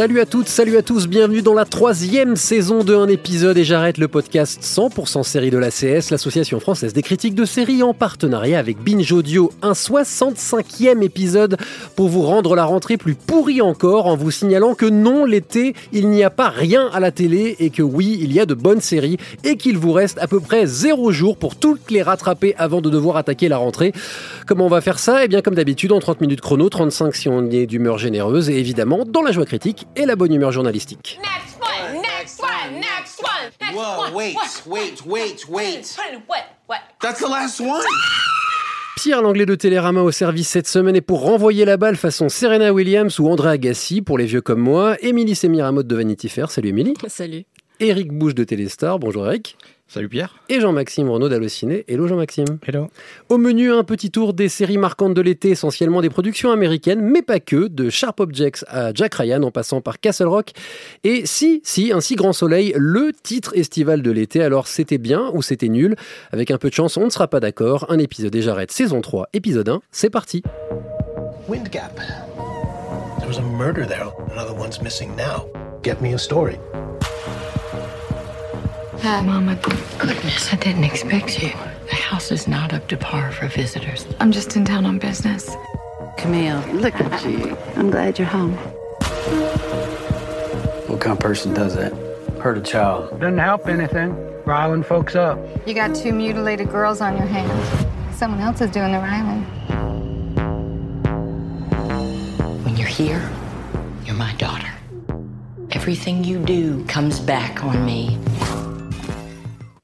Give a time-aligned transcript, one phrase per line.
[0.00, 3.64] Salut à toutes, salut à tous, bienvenue dans la troisième saison de Un épisode et
[3.64, 7.92] j'arrête le podcast 100% série de la CS, l'association française des critiques de séries en
[7.92, 11.58] partenariat avec Binge Audio, un 65e épisode
[11.96, 16.08] pour vous rendre la rentrée plus pourrie encore en vous signalant que non, l'été, il
[16.08, 18.80] n'y a pas rien à la télé et que oui, il y a de bonnes
[18.80, 22.80] séries et qu'il vous reste à peu près zéro jour pour toutes les rattraper avant
[22.80, 23.92] de devoir attaquer la rentrée.
[24.46, 25.26] Comment on va faire ça?
[25.26, 28.58] Eh bien comme d'habitude en 30 minutes chrono, 35 si on est d'humeur généreuse et
[28.58, 31.18] évidemment dans la joie critique et la bonne humeur journalistique.
[31.20, 35.96] Next one, next one, next one, next Whoa, wait, wait, wait, wait.
[36.28, 36.44] What?
[36.68, 36.78] What?
[37.00, 37.82] That's the last one.
[38.96, 42.72] Pierre Langlais de Télérama au service cette semaine et pour renvoyer la balle façon Serena
[42.72, 46.68] Williams ou André Agassi pour les vieux comme moi, Émilie Semiramotte de Vanity Fair, salut
[46.68, 46.94] Émilie.
[47.08, 47.44] Salut.
[47.80, 49.56] Eric Bouche de Téléstar, bonjour Eric.
[49.92, 50.36] Salut Pierre.
[50.48, 52.58] Et Jean-Maxime Renaud d'Allociné, hello Jean-Maxime.
[52.64, 52.90] Hello.
[53.28, 57.22] Au menu, un petit tour des séries marquantes de l'été, essentiellement des productions américaines, mais
[57.22, 60.52] pas que, de Sharp Objects à Jack Ryan en passant par Castle Rock.
[61.02, 65.28] Et si, si, un si grand soleil, le titre estival de l'été, alors c'était bien
[65.34, 65.96] ou c'était nul?
[66.30, 67.86] Avec un peu de chance, on ne sera pas d'accord.
[67.88, 70.44] Un épisode et j'arrête, saison 3, épisode 1, c'est parti.
[71.48, 71.96] Wind Gap.
[73.18, 74.06] There was a murder there.
[74.30, 75.48] Another one's missing now.
[75.82, 76.60] Get me a story.
[79.02, 79.54] Mama,
[79.98, 81.50] goodness, I didn't expect you.
[81.88, 84.06] The house is not up to par for visitors.
[84.20, 85.50] I'm just in town on business.
[86.18, 87.56] Camille, look at you.
[87.76, 88.52] I'm glad you're home.
[90.86, 91.92] What kind of person does that?
[92.42, 93.18] Hurt a child.
[93.20, 94.14] Doesn't help anything.
[94.44, 95.38] Riling folks up.
[95.66, 97.86] You got two mutilated girls on your hands.
[98.16, 99.44] Someone else is doing the riling.
[102.64, 103.30] When you're here,
[104.04, 104.68] you're my daughter.
[105.72, 108.18] Everything you do comes back on me.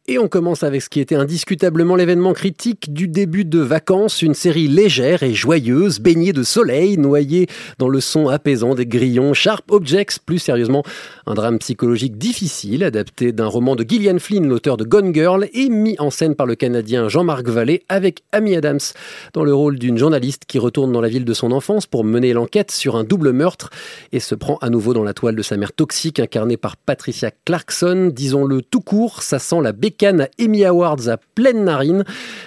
[0.08, 4.34] Et on commence avec ce qui était indiscutablement l'événement critique du début de vacances, une
[4.34, 9.68] série légère et joyeuse, baignée de soleil, noyée dans le son apaisant des grillons, Sharp
[9.68, 10.84] Objects, plus sérieusement,
[11.26, 15.68] un drame psychologique difficile, adapté d'un roman de Gillian Flynn, l'auteur de Gone Girl, et
[15.68, 18.78] mis en scène par le Canadien Jean-Marc Vallée, avec Amy Adams
[19.32, 22.32] dans le rôle d'une journaliste qui retourne dans la ville de son enfance pour mener
[22.32, 23.70] l'enquête sur un double meurtre
[24.12, 27.32] et se prend à nouveau dans la toile de sa mère toxique, incarnée par Patricia
[27.44, 28.12] Clarkson.
[28.14, 32.04] Disons-le tout court, ça sent la bécane à Emmy Awards à pleine narine.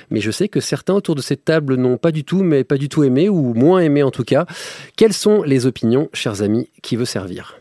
[0.10, 2.78] Mais je sais que certains autour de cette table n'ont pas du tout, mais pas
[2.78, 4.46] du tout aimé, ou moins aimé en tout cas.
[4.96, 7.60] Quelles sont les opinions, chers amis, qui veut servir?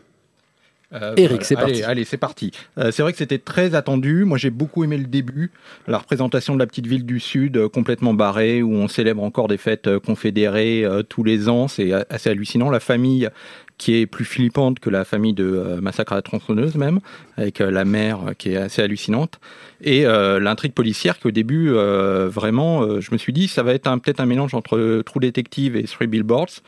[0.93, 1.83] Euh, Eric, c'est parti.
[1.83, 2.51] Allez, c'est parti.
[2.77, 4.25] Euh, c'est vrai que c'était très attendu.
[4.25, 5.51] Moi, j'ai beaucoup aimé le début,
[5.87, 9.47] la représentation de la petite ville du Sud euh, complètement barrée, où on célèbre encore
[9.47, 11.67] des fêtes confédérées tous les ans.
[11.67, 12.69] C'est assez hallucinant.
[12.69, 13.29] La famille
[13.79, 16.99] qui est plus flippante que la famille de euh, Massacre à la tronçonneuse même,
[17.37, 19.39] avec euh, la mère euh, qui est assez hallucinante.
[19.81, 24.19] Et l'intrigue policière qui au début, vraiment, je me suis dit, ça va être peut-être
[24.19, 26.59] un mélange entre True Detective et Three Billboards.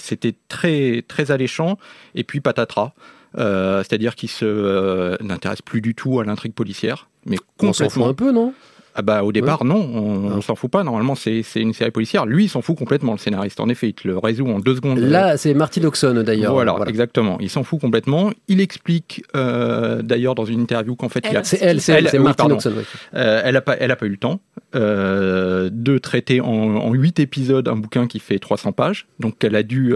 [0.00, 1.78] C'était très très alléchant.
[2.16, 2.92] Et puis patatras.
[3.38, 7.88] Euh, c'est-à-dire qu'il se euh, n'intéresse plus du tout à l'intrigue policière, mais On s'en
[7.88, 8.08] fout complètement.
[8.08, 8.54] un peu, non?
[8.94, 9.68] Ah bah au départ Ouais.
[9.68, 10.84] non, on, on s'en fout pas.
[10.84, 12.26] Normalement c'est c'est une série policière.
[12.26, 13.58] Lui il s'en fout complètement le scénariste.
[13.60, 14.98] En effet, il te le résout en deux secondes.
[14.98, 16.52] Là, c'est Martin Oxon d'ailleurs.
[16.52, 17.38] Voilà, exactement.
[17.40, 18.30] Il s'en fout complètement.
[18.48, 22.08] Il explique euh, d'ailleurs dans une interview qu'en fait il a C'est elle, c'est elle,
[22.08, 22.56] c'est oui, Martin pardon.
[22.56, 22.70] Oxon.
[22.72, 22.84] ouais.
[23.14, 24.40] Euh, elle a pas, elle a pas eu le temps
[24.74, 29.06] euh, de traiter en, en 8 épisodes un bouquin qui fait 300 pages.
[29.20, 29.94] Donc elle a dû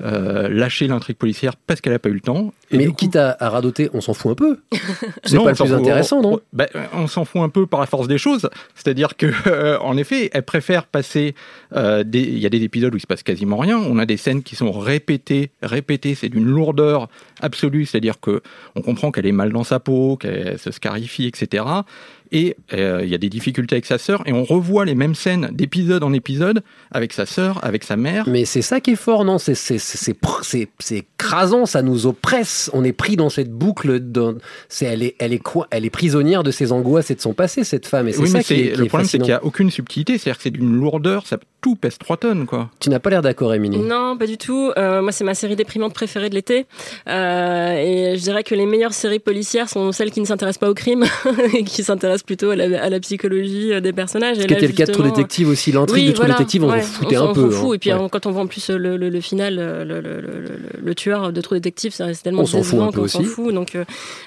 [0.00, 2.52] euh, lâcher l'intrigue policière parce qu'elle a pas eu le temps.
[2.70, 4.58] Et Mais coup- quitte à, à radoter, on s'en fout un peu.
[5.24, 5.70] C'est pas le plus fout.
[5.72, 6.34] intéressant, non?
[6.34, 8.48] On, ben, on s'en fout un peu par la force des choses.
[8.74, 11.34] C'est-à-dire que, euh, en effet, elle préfère passer.
[11.74, 13.78] euh, Il y a des épisodes où il se passe quasiment rien.
[13.78, 16.14] On a des scènes qui sont répétées, répétées.
[16.14, 17.08] C'est d'une lourdeur
[17.40, 17.86] absolue.
[17.86, 18.42] C'est-à-dire que
[18.76, 21.64] on comprend qu'elle est mal dans sa peau, qu'elle se scarifie, etc.
[22.32, 24.22] Et euh, il y a des difficultés avec sa sœur.
[24.26, 28.28] Et on revoit les mêmes scènes d'épisode en épisode avec sa sœur, avec sa mère.
[28.28, 29.38] Mais c'est ça qui est fort, non?
[29.38, 32.70] C'est c'est- c'est- c'est pr- c'est- c'est écrasant, ça nous oppresse.
[32.72, 34.00] On est pris dans cette boucle.
[34.68, 35.66] c'est elle est elle est quoi?
[35.70, 38.08] Elle est prisonnière de ses angoisses et de son passé, cette femme.
[38.08, 39.70] Et c'est Oui, ça mais qui est, qui le problème, c'est qu'il n'y a aucune
[39.70, 40.18] subtilité.
[40.18, 41.26] C'est-à-dire que c'est d'une lourdeur.
[41.26, 42.70] Ça, tout pèse 3 tonnes, quoi.
[42.80, 43.78] Tu n'as pas l'air d'accord, Émilie.
[43.78, 44.70] Non, pas du tout.
[44.76, 46.66] Euh, moi, c'est ma série déprimante préférée de l'été.
[47.08, 47.72] Euh,
[48.12, 50.74] et je dirais que les meilleures séries policières sont celles qui ne s'intéressent pas au
[50.74, 51.04] crime
[51.54, 54.36] et qui s'intéressent plutôt à la, à la psychologie euh, des personnages.
[54.38, 55.72] Ce qui était le cas de True Détective aussi.
[55.72, 57.50] L'intrigue oui, de True voilà, Détective, on ouais, s'en foutait on un s'en peu.
[57.50, 57.68] fout.
[57.70, 57.74] hein.
[57.74, 58.08] Et puis Ouais.
[58.10, 61.32] quand on voit en plus le, le, le final, le, le, le, le- le tueur
[61.32, 63.28] de True Detective, c'est tellement On s'en fout un peu qu'on s'en aussi.
[63.28, 63.52] fout.
[63.54, 63.84] Donc euh,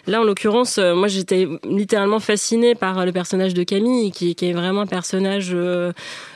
[0.08, 4.50] là, en l'occurrence, euh, moi j'étais littéralement fascinée par le personnage de Camille, qui, qui
[4.50, 5.56] est vraiment un personnage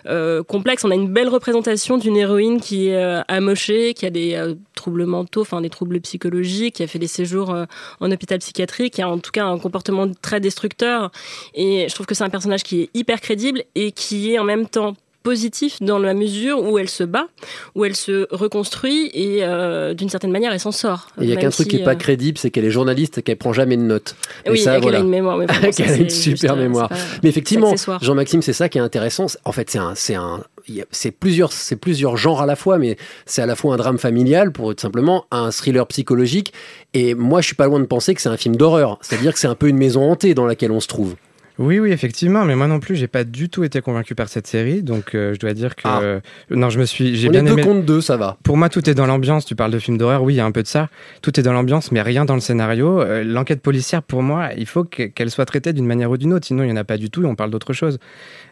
[0.08, 0.84] euh, complexe.
[0.84, 4.56] On a une belle représentation d'une héroïne qui est euh, amochée, qui a des euh,
[4.76, 7.66] troubles mentaux, enfin des troubles psychologiques, qui a fait des séjours euh,
[8.00, 11.12] en hôpital psychiatrique, qui a en tout cas un comportement très destructeur.
[11.54, 14.44] Et je trouve que c'est un personnage qui est hyper crédible et qui est en
[14.44, 17.26] même temps positif dans la mesure où elle se bat,
[17.74, 21.08] où elle se reconstruit et euh, d'une certaine manière elle s'en sort.
[21.20, 23.18] Il y a qu'un truc qui si, est pas euh, crédible, c'est qu'elle est journaliste
[23.18, 24.16] et qu'elle prend jamais de notes.
[24.46, 25.38] Et Oui, ça, et a une mémoire.
[25.38, 26.90] mais qu'elle a une super euh, mémoire.
[26.90, 27.74] pas- Mais effectivement.
[28.02, 29.26] Jean-Maxime, c'est ça qui est intéressant.
[29.46, 30.44] En fait, c'est un, c'est un,
[30.92, 32.96] c'est plusieurs, c'est plusieurs genres à la fois, mais
[33.26, 36.54] c'est à la fois un drame familial pour être simplement un thriller psychologique.
[36.94, 39.00] Et moi, je suis pas loin de penser que c'est un film d'horreur.
[39.02, 41.16] C'est-à-dire que c'est un peu une maison hantée dans laquelle on se trouve.
[41.58, 44.46] Oui, oui, effectivement, mais moi non plus, j'ai pas du tout été convaincu par cette
[44.46, 46.02] série, donc euh, je dois dire que Ah.
[46.02, 46.20] euh,
[46.50, 47.62] non, je me suis, j'ai On est bien deux aimé.
[47.64, 48.38] contre deux, ça va.
[48.44, 49.46] Pour moi, tout est dans l'ambiance.
[49.46, 50.90] Tu parles de film d'horreur, oui, il y a un peu de ça.
[51.22, 53.00] Tout est dans l'ambiance, mais rien dans le scénario.
[53.02, 56.34] Euh, L'enquête policière, pour moi, il faut que- qu'elle soit traitée d'une manière ou d'une
[56.34, 58.00] autre, sinon il y en a pas du tout et on parle d'autre chose.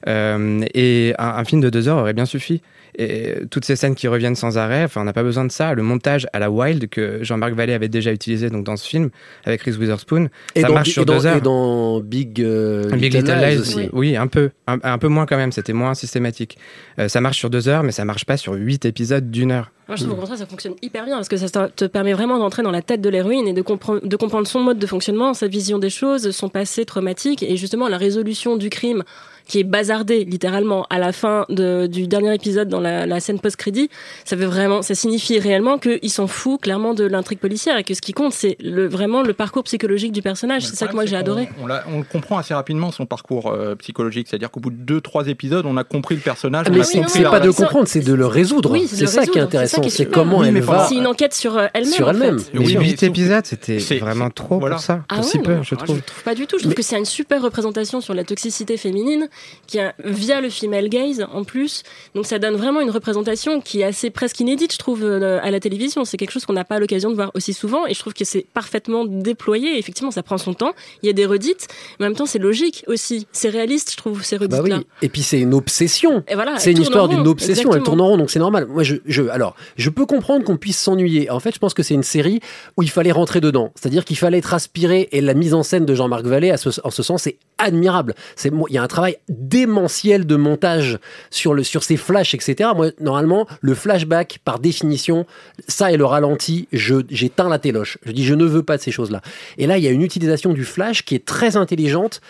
[0.08, 2.62] Euh, et un, un film de deux heures aurait bien suffi.
[2.98, 5.74] Et toutes ces scènes qui reviennent sans arrêt, enfin, on n'a pas besoin de ça.
[5.74, 9.10] Le montage à la Wild que Jean-Marc Vallée avait déjà utilisé donc dans ce film
[9.45, 11.38] avec Reese Witherspoon, Et ça dans, marche et sur dans- deux heures.
[11.38, 13.90] et dans Big, euh, Big Little, Lies aussi.
[13.94, 14.51] Oui, un peu.
[14.68, 16.57] Un, un peu moins quand même, c'était moins systématique.
[17.00, 19.72] Euh, ça marche sur deux heures, mais ça marche pas sur huit épisodes d'une heure.
[19.90, 22.40] Moi, je trouve au contraire ça fonctionne hyper bien parce que ça te- permet vraiment
[22.40, 25.78] d'entrer dans la tête de l'héroïne et de comprendre son mode de fonctionnement, sa vision
[25.78, 29.04] des choses, son passé traumatique et justement la résolution du crime
[29.48, 33.40] qui est bazardé littéralement à la fin de- du dernier épisode dans la, la scène
[33.40, 33.90] post-crédit.
[34.25, 37.94] Ça veut vraiment, ça signifie réellement qu'il s'en fout clairement de l'intrigue policière et que
[37.94, 40.63] ce qui compte c'est le, vraiment le parcours psychologique du personnage.
[40.66, 41.50] C'est ça que moi j'ai adoré.
[41.62, 45.28] On, le comprend assez rapidement son parcours euh, psychologique, c'est-à-dire qu'au bout de deux, trois
[45.28, 46.66] épisodes, on a compris le personnage.
[46.69, 48.72] Ah, mais a c'est pas de comprendre, c'est de le résoudre.
[48.72, 50.13] Oui, c'est ça qui est intéressant, c'est super.
[50.13, 50.86] comment Oui, elle va.
[50.88, 51.92] C'est une enquête sur euh, elle-même.
[51.94, 52.40] Sur en elle-même.
[52.40, 52.57] fait.
[52.57, 55.57] Oui, Oui, mais huit c'est- épisodes, c'était vraiment trop pour ça, Ah pour si peu,
[55.63, 56.01] je alors, trouve.
[56.01, 56.57] trouve pas du tout.
[56.57, 59.28] Je trouve que c'est une super représentation sur la toxicité féminine,
[59.68, 61.83] qui a, via le female gaze en plus.
[62.15, 65.51] Donc ça donne vraiment une représentation qui est assez presque inédite, je trouve, euh, à
[65.51, 66.06] la télévision.
[66.06, 68.25] C'est quelque chose qu'on n'a pas l'occasion de voir aussi souvent, et je trouve que
[68.25, 69.77] c'est parfaitement déployé.
[69.77, 70.74] Effectivement, ça prend son temps.
[71.01, 71.68] Il y a des redites,
[72.00, 73.27] mais en même temps, c'est logique aussi.
[73.31, 74.77] C'est réaliste, je trouve, ces Bah redites-là.
[74.77, 74.85] oui.
[75.01, 76.24] Et puis c'est une obsession.
[76.33, 77.71] Voilà, C'est une histoire d'une obsession.
[77.74, 78.65] Elle tourne en rond, donc c'est normal.
[78.68, 81.30] Moi, je, je, alors, je peux comprendre qu'on puisse s'ennuyer.
[81.30, 82.39] En fait, je pense que c'est une série
[82.77, 83.71] où il fallait rentrer dedans.
[83.75, 85.09] C'est-à-dire qu'il fallait être aspiré.
[85.12, 88.16] Et la mise en scène de Jean-Marc Vallée, à ce- en ce sens, c'est admirable.
[88.36, 92.72] C'est, il y a un travail démentiel de montage sur le, sur ces flashs, etc.
[92.76, 95.26] Moi, normalement, le flashback, par définition,
[95.68, 97.98] ça et le ralenti, je, j'éteins la téloche.
[98.06, 99.22] Je dis, je ne veux pas de ces choses-là.
[99.58, 102.22] Et là, il y a une utilisation du flash qui est très intelligente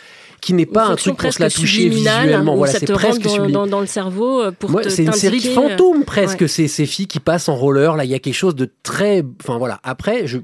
[0.43, 2.55] qui n'est pas un truc pour se la presque toucher visuellement.
[2.55, 5.13] où Voilà, c'est presque dans, dans, dans le cerveau euh, pour Moi, te c'est une
[5.13, 6.41] série de euh, fantômes presque.
[6.41, 6.47] ouais.
[6.49, 7.95] C'est ces filles qui passent en roller.
[7.95, 9.23] Là, il y a quelque chose de très.
[9.41, 9.79] Enfin voilà.
[9.83, 10.39] Après, je,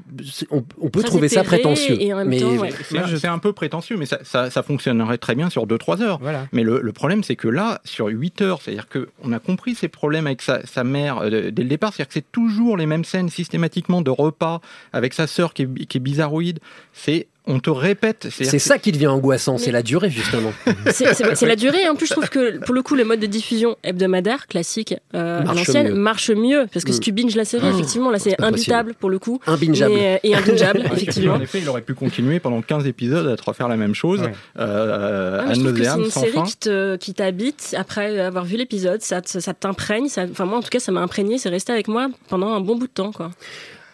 [0.52, 1.98] on, on peut Très trouver ça prétentieux.
[2.26, 2.70] mais ouais.
[3.18, 6.20] C'est un, peu prétentieux, mais ça, ça, ça fonctionnerait très bien sur 2-3 heures.
[6.22, 6.48] Voilà.
[6.54, 9.90] Mais le, le problème, c'est que là, sur 8 heures, c'est-à-dire qu'on a compris ses
[9.90, 13.04] problèmes avec sa, sa mère euh, dès le départ, c'est-à-dire que c'est toujours les mêmes
[13.04, 14.62] scènes systématiquement de repas
[14.94, 16.60] avec sa sœur qui est, qui est bizarroïde.
[16.94, 18.28] C'est on te répète.
[18.32, 20.54] c'est ça qui devient angoissant, c'est la durée justement.
[20.92, 21.88] C'est- la durée.
[21.90, 25.42] En plus, je trouve que pour le coup, le mode de diffusion hebdomadaire classique euh,
[25.42, 25.96] à l'ancienne mieux.
[25.96, 27.04] marche mieux parce que si Mm.
[27.04, 29.40] tu binges la série, Oh, effectivement, là, c'est imbitable pour le coup.
[29.48, 29.94] Imbingeable.
[29.96, 31.34] Mais, euh, et imbingeable, effectivement.
[31.34, 34.22] En effet, il aurait pu continuer pendant 15 épisodes à te refaire la même chose,
[34.22, 34.32] Ouais.
[34.60, 36.44] euh, trouve que c'est une sans série fin.
[36.44, 40.08] qui te- qui t'habite après avoir vu l'épisode, ça, ça t'imprègne.
[40.32, 41.38] Enfin, moi, en tout cas, ça m'a imprégné.
[41.38, 43.32] C'est resté avec moi pendant un bon bout de temps, quoi.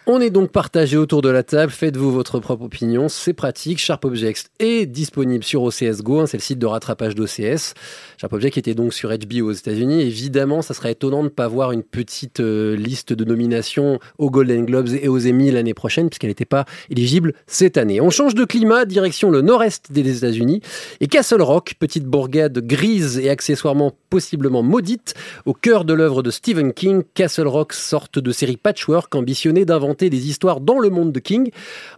[0.08, 1.72] On est donc partagé autour de la table.
[1.72, 3.08] Faites-vous votre propre opinion.
[3.08, 3.80] C'est pratique.
[3.80, 6.20] Sharp Objects est disponible sur OCS Go.
[6.20, 7.74] hein, c'est le site de rattrapage d'OCS.
[8.16, 10.02] Sharp Objects était donc sur HBO aux États-Unis.
[10.02, 14.30] Évidemment, ça serait étonnant de ne pas voir une petite euh, liste de nominations aux
[14.30, 18.00] Golden Globes et aux Emmy l'année prochaine, puisqu'elle n'était pas éligible cette année.
[18.00, 20.60] On change de climat, direction le nord-est des États-Unis.
[21.00, 25.14] Et Castle Rock, petite bourgade grise et accessoirement possiblement maudite,
[25.46, 29.95] au cœur de l'œuvre de Stephen King, Castle Rock, sorte de série patchwork ambitionnée d'inventer
[29.96, 31.50] des histoires dans le monde de King,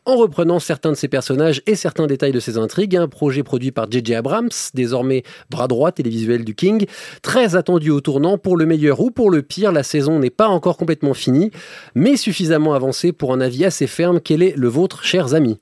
[0.05, 2.97] en reprenant certains de ses personnages et certains détails de ses intrigues.
[2.97, 4.15] Un projet produit par J.J.
[4.15, 6.87] Abrams, désormais bras droit télévisuel du King,
[7.23, 9.73] très attendu au tournant pour le meilleur ou pour le pire.
[9.73, 11.51] La saison n'est pas encore complètement finie,
[11.95, 14.21] mais suffisamment avancée pour un avis assez ferme.
[14.21, 15.59] Quel est le vôtre, chers amis?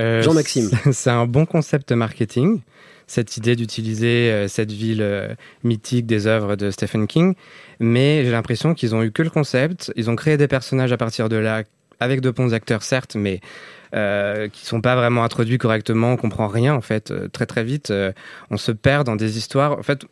[0.00, 0.70] Euh, Jean-Maxime.
[0.84, 2.60] c'est- C'est un bon concept marketing,
[3.08, 5.34] cette idée d'utiliser euh, cette ville euh,
[5.64, 7.34] mythique des œuvres de Stephen King.
[7.80, 9.92] Mais j'ai l'impression qu'ils ont eu que le concept.
[9.96, 11.64] Ils ont créé des personnages à partir de là,
[11.98, 13.40] avec de bons acteurs, certes, mais
[13.94, 16.12] euh, qui sont pas vraiment introduits correctement.
[16.12, 17.10] On comprend rien, en fait.
[17.10, 17.92] Euh, très, très vite,
[18.50, 19.78] on se perd dans des histoires.
[19.78, 20.04] En fait,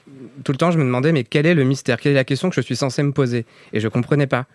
[0.42, 2.00] tout le temps, je me demandais, mais quel est le mystère?
[2.00, 3.44] Quelle est la question que je suis censé me poser?
[3.74, 4.46] Et je comprenais pas.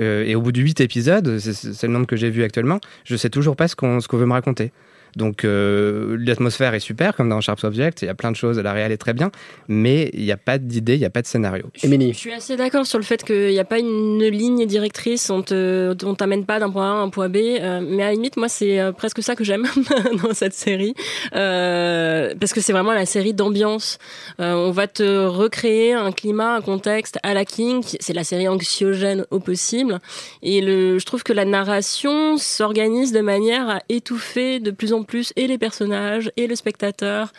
[0.00, 3.30] Et au bout de huit épisodes, c'est le nombre que j'ai vu actuellement, je sais
[3.30, 4.70] toujours pas ce qu'on veut me raconter.
[5.16, 8.58] Donc euh, l'atmosphère est super, comme dans Sharp Object, il y a plein de choses,
[8.58, 9.30] la réelle est très bien,
[9.68, 11.66] mais il n'y a pas d'idée, il n'y a pas de scénario.
[11.82, 15.30] Émilie Je suis assez d'accord sur le fait qu'il n'y a pas une ligne directrice,
[15.30, 18.06] on te, on t'amène pas d'un point A à un point B, euh, mais à
[18.06, 19.66] la limite, moi, c'est euh, presque ça que j'aime
[20.22, 20.94] dans cette série,
[21.34, 23.98] euh, parce que c'est vraiment la série d'ambiance.
[24.40, 28.48] Euh, on va te recréer un climat, un contexte à la King, c'est la série
[28.48, 29.98] anxiogène au possible,
[30.42, 34.97] et le, je trouve que la narration s'organise de manière à étouffer de plus en
[35.04, 37.32] plus et les personnages et le spectateur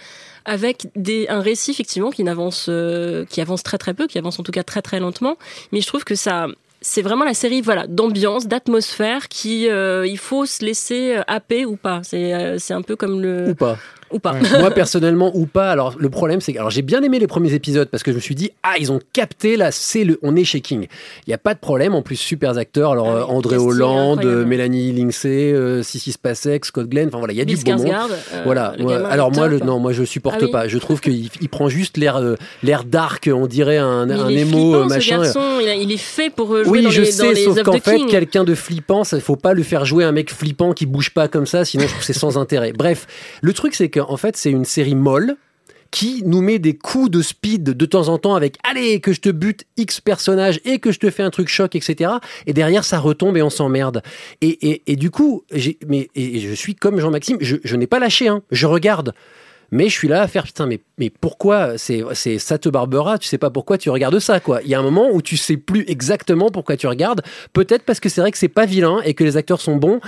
[0.46, 4.40] avec des, un récit effectivement qui n'avance euh, qui avance très très peu, qui avance
[4.40, 5.38] en tout cas très très lentement.
[5.72, 6.48] Mais je trouve que ça
[6.82, 11.66] c'est vraiment la série voilà d'ambiance, d'atmosphère qui euh, il faut se laisser euh, happer
[11.66, 12.02] ou pas.
[12.04, 13.78] C'est c'est un peu comme le Ou pas
[14.12, 14.36] ou pas.
[14.60, 15.72] Moi personnellement ou pas.
[15.72, 18.16] Alors le problème c'est que alors j'ai bien aimé les premiers épisodes parce que je
[18.18, 20.88] me suis dit ah ils ont capté là c'est le on est chez King.
[21.28, 24.46] Il y a pas de problème en plus super acteurs alors euh, André Hollande, euh,
[24.46, 27.08] Mélanie Lindsay, euh, Sissi Spacek, Scott Glenn.
[27.10, 27.88] Enfin voilà il y a Bill du bon monde.
[28.34, 28.74] Euh, voilà.
[28.78, 30.52] le alors moi le non moi je supporte Ah oui.
[30.52, 30.68] pas.
[30.68, 34.72] Je trouve qu'il il prend juste l'air euh, l'air dark on dirait un, un émo
[34.74, 35.18] flippant, ce machin.
[35.24, 37.44] garçon, il, a- il est fait pour jouer Oui, dans je les, dans sais, les
[37.44, 38.08] sauf qu'en fait, King.
[38.10, 41.28] quelqu'un de flippant, ça faut pas lui faire jouer un mec flippant qui bouge pas
[41.28, 42.72] comme ça, sinon je trouve que c'est sans intérêt.
[42.74, 43.08] Bref,
[43.42, 45.38] le truc c'est qu'en fait, c'est une série molle
[45.92, 49.22] qui nous met des coups de speed de temps en temps avec allez que je
[49.22, 52.12] te bute X personnages et que je te fais un truc choc etc
[52.46, 54.04] et derrière ça retombe et on s'emmerde.
[54.42, 55.44] Et, et, du coup
[55.88, 58.44] mais et je suis comme Jean-Maxime je, je n'ai pas lâché hein.
[58.52, 59.14] Je regarde.
[59.72, 63.20] Mais je suis là à faire putain mais mais pourquoi c'est c'est ça te barbera
[63.20, 64.62] tu sais pas pourquoi tu regardes ça quoi.
[64.64, 67.22] Il y a un moment où tu sais plus exactement pourquoi tu regardes.
[67.54, 70.00] Peut-être parce que c'est vrai que c'est pas vilain et que les acteurs sont bons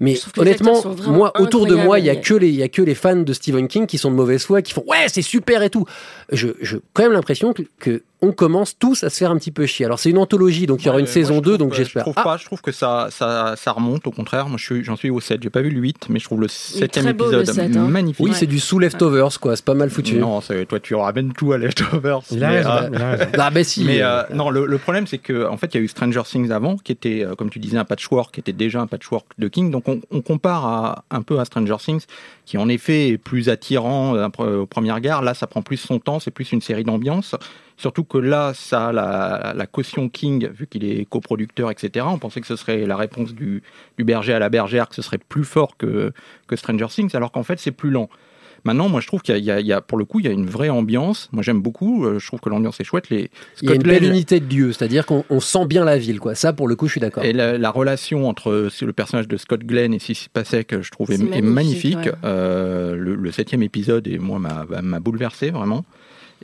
[0.00, 2.82] mais honnêtement moi autour de moi il y a que les il y a que
[2.82, 5.62] les fans de Stephen King qui sont de mauvaise foi qui font ouais c'est super
[5.62, 5.86] et tout.
[6.32, 9.50] Je je quand même l'impression que, que on commence tous à se faire un petit
[9.50, 11.42] peu chier alors c'est une anthologie donc il y aura Ouais, une saison je 2
[11.50, 14.10] trouve, donc j'espère Je trouve Ah, pas, je trouve que ça, ça, ça remonte, au
[14.10, 14.48] contraire.
[14.48, 15.42] Moi, suis- j'en suis au 7.
[15.42, 17.76] J'ai pas vu le 8, mais je trouve le 7 très beau, le épisode 7,
[17.76, 17.86] hein.
[17.88, 18.24] magnifique.
[18.24, 21.32] oui c'est du sous leftovers quoi c'est pas mal foutu Non, c'est- toi, tu ramènes
[21.32, 22.20] tout à Leftovers.
[22.30, 23.24] Il a mais, raison, euh, il a raison.
[23.38, 25.80] ah ben si Mais euh, non, le, le problème, c'est que en fait, il y
[25.80, 28.52] a eu Stranger Things avant, qui était, euh, comme tu disais, un patchwork, qui était
[28.52, 29.70] déjà un patchwork de King.
[29.70, 32.04] Donc, on, on compare à, un peu à Stranger Things,
[32.46, 35.22] qui en effet est plus attirant au premier regard.
[35.22, 37.34] Là, ça prend plus son temps, c'est plus une série d'ambiance.
[37.76, 42.06] Surtout que là, ça a la, la caution King, vu qu'il est coproducteur, etc.
[42.08, 43.62] On pensait que ce serait la réponse du,
[43.98, 46.12] du berger à la bergère, que ce serait plus fort que,
[46.46, 48.08] que Stranger Things, alors qu'en fait, c'est plus lent.
[48.66, 50.46] Maintenant, moi, je trouve qu'il y, y a- pour le coup, il y a une
[50.46, 51.28] vraie ambiance.
[51.32, 52.06] Moi, j'aime beaucoup.
[52.06, 53.10] euh, Je trouve que l'ambiance est chouette.
[53.10, 53.28] Les
[53.60, 56.18] il y a une belle unité de lieu c'est-à-dire qu'on on sent bien la ville
[56.18, 58.92] quoi ça pour le coup je suis d'accord Et la, la relation entre euh, le
[58.94, 61.96] personnage de Scott Glenn et Sissy Spacek, je trouve, est, magnifique, magnifique.
[62.06, 62.12] ouais.
[62.24, 65.84] Euh, le, le septième épisode, et moi, m'a m'a bouleversé vraiment.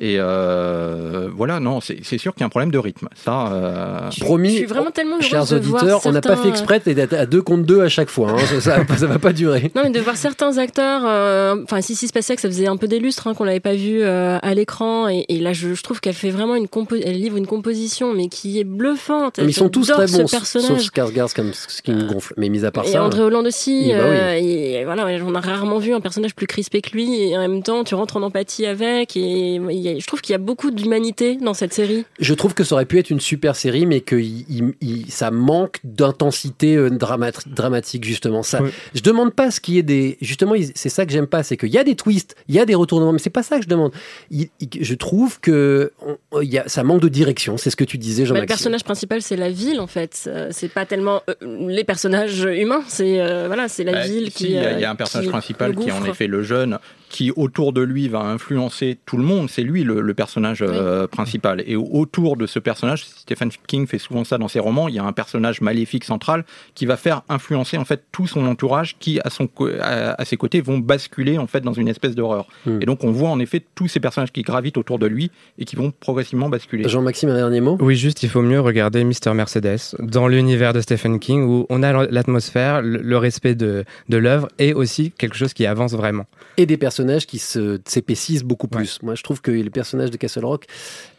[0.02, 3.08] Et euh, voilà, non, c'est c'est sûr qu'il y a un problème de rythme.
[3.22, 6.48] Ça, euh, Je- Promis, je suis vraiment tellement chers auditeurs on n'a pas certains, fait
[6.48, 8.38] exprès d'être à deux contre deux à chaque fois hein.
[8.60, 11.94] ça, ça, ça va pas durer Non, mais de voir certains acteurs, euh, enfin, si
[11.96, 14.00] si se passait que ça faisait un peu des lustres hein, qu'on l'avait pas vu
[14.02, 17.20] euh, à l'écran, et, et là, je, je trouve qu'elle fait vraiment une compo elle
[17.20, 19.34] livre une composition, mais qui est bluffante.
[19.38, 20.68] Mais ils sont tous très bons, ce personnage.
[20.68, 22.32] sauf Skarsgård comme ce qui me gonfle.
[22.38, 23.82] Mais mis à part Et ça, André Hollande aussi.
[23.86, 24.16] Oui, bah oui.
[24.16, 24.38] euh,
[24.80, 27.62] et voilà, on a rarement vu un personnage plus crispé que lui, et en même
[27.62, 29.14] temps, tu rentres en empathie avec.
[29.16, 32.04] Et il y a- je trouve qu'il y a beaucoup d'humanité dans cette série.
[32.20, 35.10] je trouve que ça aurait pu être une super série, mais que il- il- il-
[35.10, 38.42] ça manque d'intensité euh, dramat- dramatique justement.
[38.42, 38.70] Ça, Ouais.
[38.94, 40.18] je demande pas ce qui est des.
[40.20, 42.66] Justement, c'est ça que j'aime pas, c'est qu'il y a des twists, il y a
[42.66, 43.92] des retournements, mais c'est pas ça que je demande.
[44.30, 45.92] Il- il- je trouve que
[46.32, 47.56] on- il y a, ça manque de direction.
[47.56, 50.24] C'est ce que tu disais, Bah, le personnage principal, c'est la ville, en fait.
[50.26, 51.34] Euh, C'est pas tellement euh,
[51.68, 54.44] les personnages humains, c'est euh, voilà, c'est la Bah, ville si, qui.
[54.46, 56.26] Il y, a- euh, il y a un personnage qui principal qui est en effet
[56.26, 56.78] le jeune,
[57.10, 59.50] qui autour de lui va influencer tout le monde.
[59.50, 61.62] C'est lui le, le personnage euh, principal.
[61.66, 64.88] Et au- autour de ce personnage, Stephen King fait souvent ça dans ses romans.
[64.88, 66.44] Il y a un personnage maléfique central
[66.76, 69.48] qui va faire influencer en fait tout son entourage, qui à son
[69.82, 72.46] à, à ses côtés vont basculer en fait dans une espèce d'horreur.
[72.64, 72.78] Hmm.
[72.80, 75.64] Et donc on voit en effet tous ces personnages qui gravitent autour de lui et
[75.64, 76.88] qui vont progressivement basculer.
[76.88, 77.76] Jean-Maxime, un dernier mot?
[77.80, 81.82] Oui, juste, il faut mieux regarder Mister Mercedes dans l'univers de Stephen King où on
[81.82, 86.26] a l'atmosphère, le le respect de, de l'œuvre et aussi quelque chose qui avance vraiment.
[86.56, 88.98] et des personnages qui se s'épaississent beaucoup plus.
[89.02, 90.66] Moi, je trouve que les personnages de Castle Rock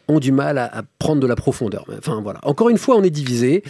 [0.08, 1.84] ont du mal à, à prendre de la profondeur.
[1.98, 2.40] Enfin, voilà.
[2.42, 3.62] Encore une fois, on est divisé.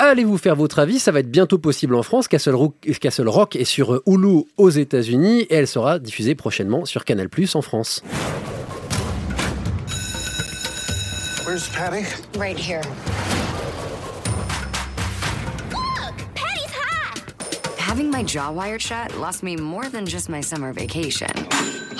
[0.00, 2.28] Allez vous faire votre avis, ça va être bientôt possible en France.
[2.28, 7.04] Castle Rock, Castle Rock est sur Hulu aux États-Unis et elle sera diffusée prochainement sur
[7.04, 8.04] Canal Plus en France.
[11.44, 12.04] Where's Patty?
[12.38, 12.82] Right here.
[17.88, 21.30] Having my jaw wired shut lost me more than just my summer vacation.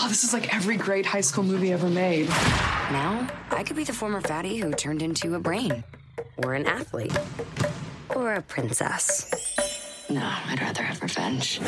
[0.01, 2.29] Oh, this is like every great high school movie ever made.
[2.29, 5.83] Now, I could be the former fatty who turned into a brain.
[6.45, 7.17] Or an athlete.
[8.15, 10.05] or a princess?
[10.11, 11.59] No, I'd rather have revenge.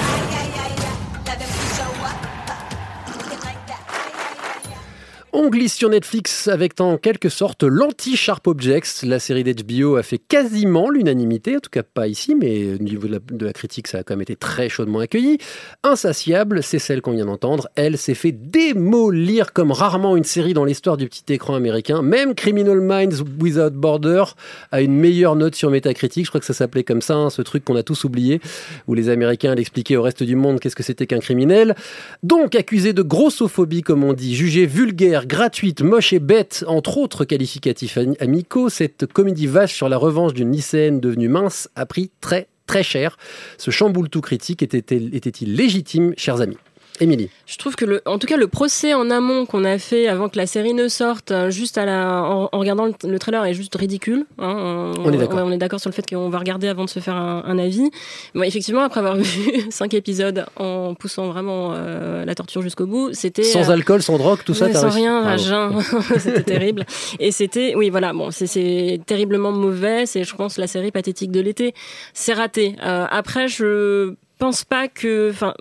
[5.33, 9.05] On glisse sur Netflix avec en quelque sorte l'anti-Sharp Objects.
[9.05, 13.07] La série d'HBO a fait quasiment l'unanimité, en tout cas pas ici, mais au niveau
[13.07, 15.39] de la, critique, ça a quand même été très chaudement accueilli.
[15.85, 17.69] Insatiable, c'est celle qu'on vient d'entendre.
[17.77, 22.03] Elle s'est fait démolir comme rarement une série dans l'histoire du petit écran américain.
[22.03, 24.25] Même Criminal Minds Without Border
[24.73, 26.25] a une meilleure note sur Metacritic.
[26.25, 28.41] Je crois que ça s'appelait comme ça, hein, ce truc qu'on a tous oublié,
[28.89, 31.77] où les Américains expliquer au reste du monde qu'est-ce que c'était qu'un criminel.
[32.25, 37.25] Donc accusé de grossophobie, comme on dit, jugé vulgaire, gratuite, moche et bête, entre autres
[37.25, 42.11] qualificatifs ami- amicaux, cette comédie vache sur la revanche d'une lycéenne devenue mince a pris
[42.21, 43.17] très très cher.
[43.59, 46.57] Ce chamboule tout critique était-il légitime, chers amis?
[47.01, 50.07] Émilie Je trouve que, le, en tout cas, le procès en amont qu'on a fait
[50.09, 53.19] avant que la série ne sorte, euh, juste à la, en, en regardant le, le
[53.19, 54.27] trailer, est juste ridicule.
[54.39, 54.93] hein.
[54.99, 55.41] On est d'accord.
[55.45, 57.59] on est d'accord sur le fait qu'on va regarder avant de se faire un, un
[57.59, 57.91] avis.
[58.35, 63.11] Bon, effectivement, après avoir vu cinq épisodes en poussant vraiment euh, la torture jusqu'au bout,
[63.13, 65.81] c'était Sans euh, alcool, sans drogue, tout ça, sans réussi rien, à jeun.
[66.19, 66.85] c'était terrible.
[67.19, 70.07] Et c'était, oui, voilà, bon, c'est- c'est terriblement mauvais.
[70.07, 71.75] C'est, je pense, la série pathétique de l'été.
[72.15, 72.77] C'est raté.
[72.85, 75.55] Euh, après, je pense pas que, enfin,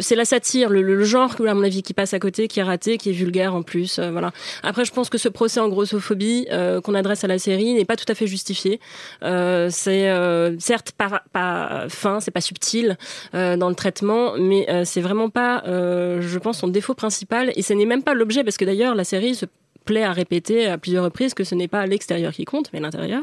[0.00, 2.62] c'est la satire, le, le genre, à mon avis, qui passe à côté, qui est
[2.62, 3.98] raté, qui est vulgaire en plus.
[3.98, 4.32] euh, voilà.
[4.62, 7.84] Après, je pense que ce procès en grossophobie euh, qu'on adresse à la série n'est
[7.84, 8.80] pas tout à fait justifié.
[9.22, 12.96] Euh, c'est euh, certes pas, pas fin, c'est pas subtil
[13.34, 17.52] euh, dans le traitement, mais euh, c'est vraiment pas, je pense, son défaut principal.
[17.56, 19.46] Et ce n'est même pas l'objet, parce que d'ailleurs, la série se
[19.86, 23.22] plaît à répéter à plusieurs reprises que ce n'est pas l'extérieur qui compte, mais l'intérieur.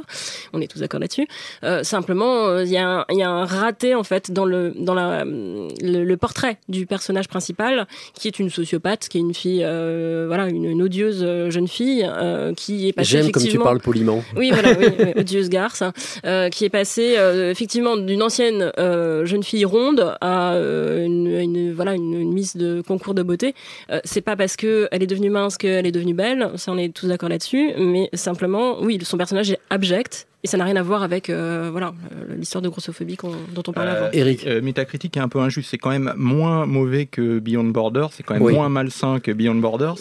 [0.54, 1.28] On est tous d'accord là-dessus.
[1.64, 4.46] Euh, simplement, euh, il y, a un- il y a un raté en fait dans
[4.46, 5.70] le dans la, le,
[6.04, 10.48] le portrait du personnage principal, qui est une sociopathe, qui est une fille, euh, voilà,
[10.48, 14.24] une, une odieuse euh, jeune fille euh, qui est passée J'aime comme tu parles poliment.
[14.38, 15.84] oui, voilà, oui, oui, odieuse garce,
[16.26, 21.28] euh, qui est passée euh, effectivement d'une ancienne euh, jeune fille ronde à euh, une,
[21.28, 23.54] une- voilà une, une miss de concours de beauté.
[23.92, 26.78] Euh, c'est pas parce que elle est devenue mince qu'elle est devenue belle, ça on
[26.78, 30.28] est tous d'accord là-dessus, mais simplement, oui, son personnage est abject.
[30.46, 33.18] Et ça n'a rien à voir avec euh, voilà euh, l'histoire de grossophobie
[33.56, 34.10] dont on parlait avant.
[34.12, 34.46] Eric.
[34.46, 35.70] Euh, Metacritic est un peu injuste.
[35.72, 38.12] C'est quand même moins mauvais que Beyond Borders.
[38.12, 38.54] C'est quand même Oui.
[38.54, 39.96] moins malsain que Beyond Borders.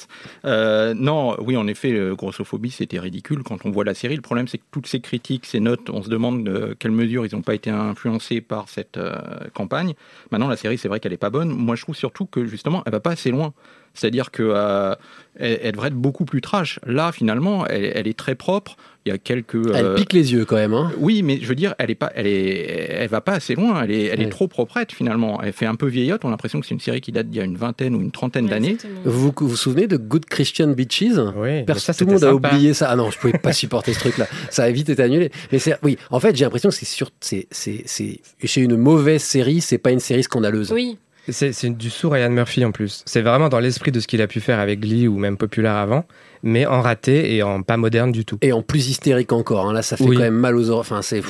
[0.44, 4.16] Euh, non, oui, en effet, euh, grossophobie, c'était ridicule quand on voit la série.
[4.16, 7.24] Le problème, c'est que toutes ces critiques, ces notes, on se demande de quelle mesure
[7.24, 9.14] ils n'ont pas été influencés par cette euh,
[9.54, 9.94] campagne.
[10.32, 11.50] Maintenant, la série, c'est vrai qu'elle est pas bonne.
[11.50, 13.52] Moi, je trouve surtout que justement, elle va pas assez loin.
[13.94, 14.94] C'est-à-dire que euh,
[15.38, 16.80] elle, elle devrait être beaucoup plus trash.
[16.86, 18.76] Là, finalement, elle, elle est très propre.
[19.04, 19.54] Il y a quelques.
[19.54, 20.74] Elle euh, pique les yeux quand même.
[20.74, 20.90] Hein.
[20.98, 23.82] oui, mais je veux dire, elle est pas, elle est, elle va pas assez loin.
[23.84, 25.40] Elle est, elle est trop proprette finalement.
[25.42, 26.24] Elle fait un peu vieillotte.
[26.24, 28.00] On a l'impression que c'est une série qui date d'il y a une vingtaine ou
[28.00, 28.76] une trentaine d'années.
[29.04, 31.18] Vous vous vous souvenez de Good Christian Beaches?
[31.36, 32.88] Oui, Perso- ça, tout le monde a oublié ça.
[32.90, 34.26] Ah non, je pouvais pas supporter ce truc-là.
[34.50, 35.30] Ça a vite été annulé.
[35.50, 38.76] Mais c'est, oui, en fait, j'ai l'impression que c'est sur, c'est, c'est, c'est, chez une
[38.76, 40.72] mauvaise série, c'est pas une série scandaleuse.
[40.72, 40.98] Oui.
[41.28, 43.02] C'est c'est du sous Ryan Murphy en plus.
[43.06, 45.76] C'est vraiment dans l'esprit de ce qu'il a pu faire avec Glee ou même Populaire
[45.76, 46.04] avant,
[46.42, 48.38] mais en raté et en pas moderne du tout.
[48.42, 49.68] Et en plus hystérique encore.
[49.68, 49.72] hein.
[49.72, 50.16] Là, ça fait Oui.
[50.16, 50.80] quand même mal aux oreilles.
[50.80, 51.22] Enfin, c'est.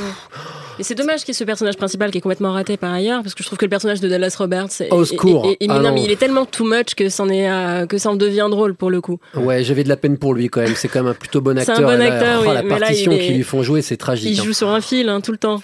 [0.78, 3.22] Et c'est dommage qu'il y ait ce personnage principal qui est complètement raté par ailleurs,
[3.22, 5.44] parce que je trouve que le personnage de Dallas Roberts est, Au secours.
[5.46, 5.92] est- est- est Ah non.
[5.92, 8.74] mais il est tellement too much que c'en est à- que ça en devient drôle
[8.74, 9.18] pour le coup.
[9.34, 10.74] Ouais, j'avais de la peine pour lui quand même.
[10.74, 11.90] C'est quand même un plutôt bon C'est un acteur.
[11.90, 14.30] bon là, acteur, oh, oui, la mais là, partition qu'ils lui font jouer, c'est tragique.
[14.32, 14.44] Il hein.
[14.44, 15.60] joue sur un fil hein, tout le temps.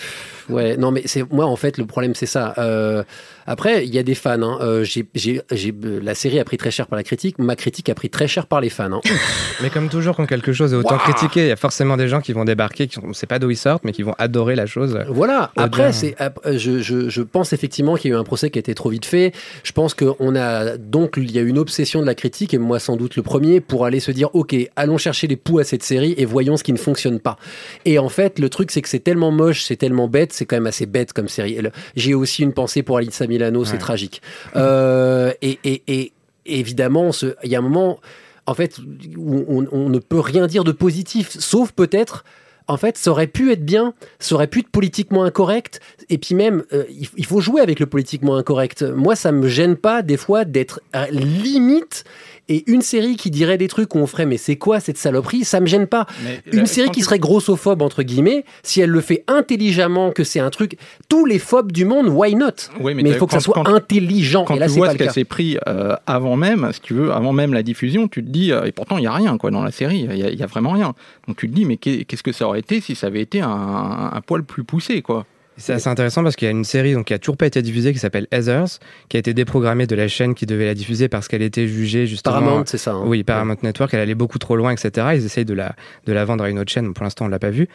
[0.49, 2.55] Ouais, non, mais c'est moi en fait le problème c'est ça.
[2.59, 3.03] Euh,
[3.47, 4.43] après, il y a des fans.
[4.43, 4.59] Hein.
[4.61, 7.39] Euh, j'ai, j'ai, j'ai- euh, la série a pris très cher par la critique.
[7.39, 8.93] Ma critique a pris très cher par les fans.
[8.93, 9.01] Hein.
[9.63, 11.13] Mais comme toujours, quand quelque chose est autant Waouh.
[11.13, 13.39] critiqué, il y a forcément des gens qui vont débarquer, qui on ne sait pas
[13.39, 14.99] d'où ils sortent, mais qui vont adorer la chose.
[15.09, 15.51] Voilà.
[15.57, 18.61] Après, c'est, je, je, je pense effectivement qu'il y a eu un procès qui a
[18.61, 19.33] été trop vite fait.
[19.63, 22.79] Je pense qu'on a donc il y a une obsession de la critique et moi
[22.79, 25.83] sans doute le premier pour aller se dire ok, allons chercher les poux à cette
[25.83, 27.39] série et voyons ce qui ne fonctionne pas.
[27.87, 30.57] Et en fait, le truc c'est que c'est tellement moche, c'est tellement bête, c'est quand
[30.57, 31.59] même assez bête comme série.
[31.97, 33.79] J'ai aussi une pensée pour Alissa Milano, c'est Ouais.
[33.79, 34.23] tragique.
[34.57, 36.13] Euh, et, et, et
[36.47, 37.11] évidemment,
[37.45, 37.99] il y a un moment,
[38.47, 38.79] en fait,
[39.17, 42.25] où on, on ne peut rien dire de positif, sauf peut-être
[42.71, 46.35] en fait, ça aurait pu être bien, ça aurait pu être politiquement incorrect, et puis
[46.35, 46.85] même, euh,
[47.17, 48.83] il, faut jouer avec le politiquement incorrect.
[48.83, 52.05] Moi, ça me gêne pas, des fois, d'être à limite,
[52.49, 55.45] et une série qui dirait des trucs où on ferait, mais c'est quoi cette saloperie?
[55.45, 56.07] Ça me gêne pas.
[56.25, 60.25] Mais Une là, série qui serait grossophobe, entre guillemets, si elle le fait intelligemment, que
[60.25, 60.77] c'est un truc,
[61.09, 62.47] tous les phobes du monde, why not?
[62.81, 64.93] Oui, Mais il faut que ça soit quand- intelligent, Quand et là, tu vois pas
[64.93, 68.09] ce le qu'elle s'est pris euh, avant même, si tu veux, avant même la diffusion,
[68.09, 70.17] tu te dis, euh, et pourtant il y a rien quoi dans la série, il
[70.17, 70.95] y, a- il y a vraiment rien.
[71.27, 73.41] Donc tu te dis, mais qu'est- qu'est-ce que ça aurait été si ça avait été
[73.41, 75.27] un, un poil plus poussé quoi?
[75.59, 77.61] C'est assez intéressant parce qu'il y a une série donc, qui a toujours pas été
[77.61, 81.09] diffusée qui s'appelle Heathers, qui a été déprogrammée de la chaîne qui devait la diffuser
[81.09, 82.39] parce qu'elle était jugée justement.
[82.39, 82.93] Paramount, c'est ça.
[82.93, 83.03] hein.
[83.05, 85.09] Oui, Paramount Network, elle allait beaucoup trop loin, etc.
[85.15, 85.75] Ils essayent de la,
[86.07, 87.69] de la vendre à une autre chaîne, pour l'instant on l'a pas vue.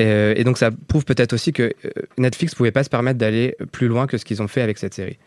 [0.00, 3.56] Euh, et donc ça prouve peut-être aussi que euh, Netflix pouvait pas se permettre d'aller
[3.72, 5.18] plus loin que ce qu'ils ont fait avec cette série.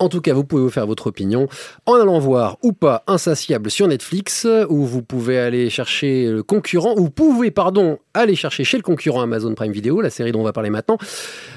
[0.00, 1.48] En tout cas, vous pouvez vous faire votre opinion
[1.86, 6.94] en allant voir ou pas Insatiable sur Netflix, ou vous pouvez aller chercher le concurrent,
[6.96, 10.44] ou pouvez, pardon, aller chercher chez le concurrent Amazon Prime Video, la série dont on
[10.44, 10.98] va parler maintenant.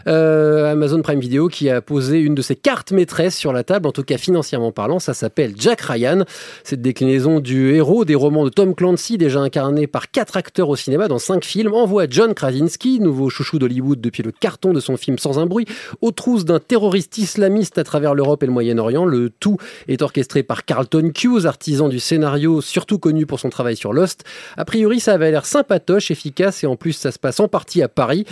[0.07, 3.87] Euh, Amazon Prime Video qui a posé une de ses cartes maîtresses sur la table,
[3.87, 6.23] en tout cas financièrement parlant, ça s'appelle Jack Ryan.
[6.63, 10.75] Cette déclinaison du héros des romans de Tom Clancy, déjà incarné par quatre acteurs au
[10.75, 14.97] cinéma dans cinq films, envoie John Krasinski, nouveau chouchou d'Hollywood depuis le carton de son
[14.97, 15.65] film Sans un bruit,
[16.01, 19.05] aux trousses d'un terroriste islamiste à travers l'Europe et le Moyen-Orient.
[19.05, 23.75] Le tout est orchestré par Carlton Cuse, artisan du scénario, surtout connu pour son travail
[23.75, 24.23] sur Lost.
[24.57, 27.81] A priori, ça avait l'air sympatoche, efficace, et en plus, ça se passe en partie
[27.81, 28.25] à Paris.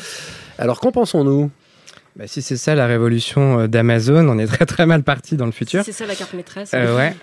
[0.57, 1.51] Alors, qu'en pensons-nous?
[2.15, 5.45] Bah, si c'est ça la révolution euh, d'Amazon, on est très très mal parti dans
[5.45, 5.83] le futur.
[5.85, 6.71] C'est ça la carte maîtresse.
[6.73, 7.13] Euh, ouais.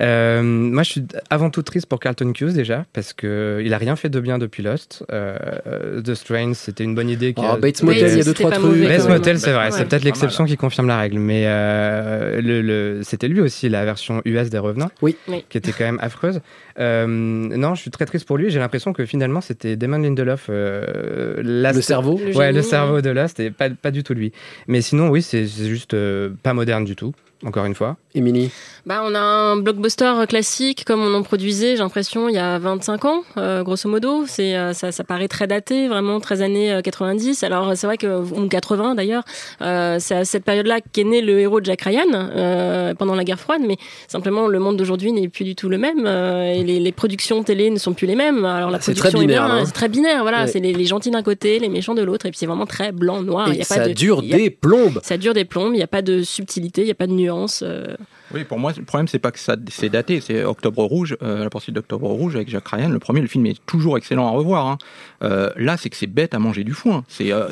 [0.00, 3.78] Euh, moi, je suis avant tout triste pour Carlton Cuse déjà, parce que il a
[3.78, 5.04] rien fait de bien depuis Lost.
[5.12, 7.34] Euh, The Strain, c'était une bonne idée.
[7.38, 8.82] Oh, Bates Motel, il y a deux, trois trucs.
[8.82, 9.08] Bates.
[9.08, 9.70] Motel, c'est vrai, Ouais.
[9.70, 13.84] c'est peut-être l'exception qui confirme la règle, mais euh, le, le- c'était lui aussi la
[13.84, 15.16] version US des Revenants, Oui.
[15.48, 16.40] Qui était quand même affreuse.
[16.78, 18.50] Euh, non, je suis très triste pour lui.
[18.50, 23.00] J'ai l'impression que finalement c'était Damon Lindelof, euh, Le cerveau Le ouais, génie, le cerveau
[23.00, 24.31] de Lost, et pas, pas du tout lui.
[24.68, 27.14] Mais sinon, oui, c'est juste euh, pas moderne du tout.
[27.44, 27.96] Encore une fois.
[28.14, 28.50] Émilie
[28.86, 32.58] Bah, on a un blockbuster classique comme on en produisait, j'ai l'impression, il y a
[32.58, 34.24] 25 ans, euh, grosso modo.
[34.26, 37.42] C'est, euh, ça, ça paraît très daté, vraiment très années euh, 90.
[37.42, 39.22] Alors, c'est vrai que, ou 80 d'ailleurs,
[39.62, 43.24] euh, c'est à cette période-là qu'est né le héros de Jack Ryan euh, pendant la
[43.24, 43.76] guerre froide, mais
[44.08, 47.42] simplement le monde d'aujourd'hui n'est plus du tout le même euh, et les, les productions
[47.42, 48.44] télé ne sont plus les mêmes.
[48.44, 49.62] Alors, la c'est production très binaire, est bien, hein.
[49.64, 50.42] c'est très binaire, voilà.
[50.42, 50.46] Ouais.
[50.48, 52.92] C'est les, les gentils d'un côté, les méchants de l'autre, et puis c'est vraiment très
[52.92, 53.48] blanc, noir.
[53.48, 55.00] Il Et y a ça pas de, dure il y a- des plombes.
[55.02, 57.12] Ça dure des plombes, il n'y a pas de subtilité, il n'y a pas de
[57.12, 57.31] nuance.
[57.62, 57.96] Euh.
[58.34, 61.44] Oui, pour moi, le problème, c'est pas que ça c'est daté, c'est Octobre Rouge, euh,
[61.44, 62.88] la poursuite d'Octobre Rouge avec Jack Ryan.
[62.88, 64.66] Le premier, le film est toujours excellent à revoir.
[64.66, 64.78] hein.
[65.22, 67.04] Euh, là, c'est que c'est bête à manger du foin.
[67.08, 67.48] C'est euh,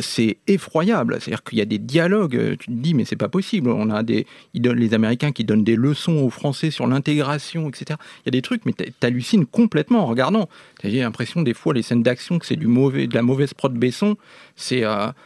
[0.46, 1.18] effroyable.
[1.20, 3.70] C'est-à-dire qu'il y a des dialogues, tu te dis, mais c'est pas possible.
[3.70, 7.98] On a des, les Américains qui donnent des leçons aux Français sur l'intégration, etc.
[8.24, 10.48] Il y a des trucs, mais t'hallucines complètement en regardant.
[10.82, 14.16] J'ai l'impression, des fois, les scènes d'action, que c'est de la mauvaise prod Besson.
[14.56, 14.82] C'est.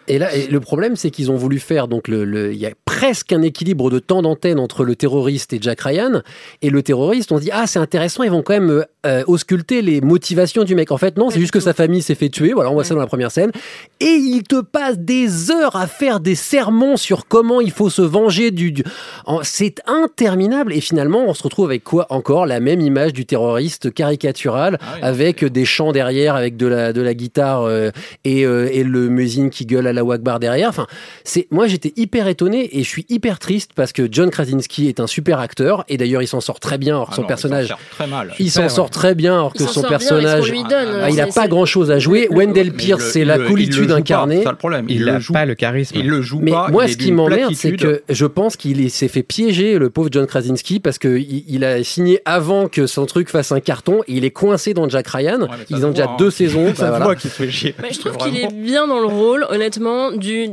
[0.09, 3.33] Et là, le problème, c'est qu'ils ont voulu faire donc le, il y a presque
[3.33, 4.97] un équilibre de temps d'antenne entre le
[5.47, 6.23] terroriste et Jack Ryan.
[6.63, 9.23] Et le terroriste, on se dit ah c'est intéressant, ils vont quand même euh, euh,
[9.27, 10.91] ausculter les motivations du mec.
[10.91, 12.53] En fait non, c'est juste que sa famille s'est fait tuer.
[12.53, 13.51] Voilà, on voit ça dans la première scène.
[14.01, 18.03] Et il te passe des heures à faire des sermons sur comment il faut se
[18.03, 18.75] venger du.
[19.43, 20.73] C'est interminable.
[20.73, 22.47] Et finalement, on se retrouve avec quoi encore?
[22.47, 26.93] La même image du terroriste caricatural Ah oui, avec des chants derrière, avec de la
[26.93, 27.91] de la guitare euh,
[28.25, 30.69] et, euh, et le muezzin qui gueule à la Wagbar derrière.
[30.69, 30.87] Enfin,
[31.25, 35.01] c'est moi j'étais hyper étonné et je suis hyper triste parce que John Krasinski est
[35.01, 36.95] un super acteur et d'ailleurs il s'en sort très bien.
[36.97, 38.35] Alors, ah son non, personnage, il s'en sort très mal.
[38.39, 41.01] il s'en sort très bien alors Il que son personnage, donne.
[41.03, 42.29] ah, il a C'est- pas grand chose à jouer.
[42.31, 44.45] Wendell Pierce, c'est la coolitude pas, incarnée.
[44.45, 44.87] Le problème.
[44.89, 45.97] Il le n'a joue pas le charisme.
[45.99, 46.69] Il le joue Mais pas.
[46.71, 50.09] moi, ce qui m'emmerde, c'est que je pense qu'il est- s'est fait piéger, le pauvre
[50.13, 54.01] John Krasinski, parce que il, il a signé avant que son truc fasse un carton.
[54.09, 55.41] Et il est coincé dans Jack Ryan.
[55.43, 56.17] Ouais, Ils ont déjà hein.
[56.19, 56.67] deux saisons.
[56.75, 57.05] Ça se voilà.
[57.05, 57.75] voit qu'il se fait chier.
[57.83, 60.49] Mais je trouve qu'il est bien dans le rôle, honnêtement, du,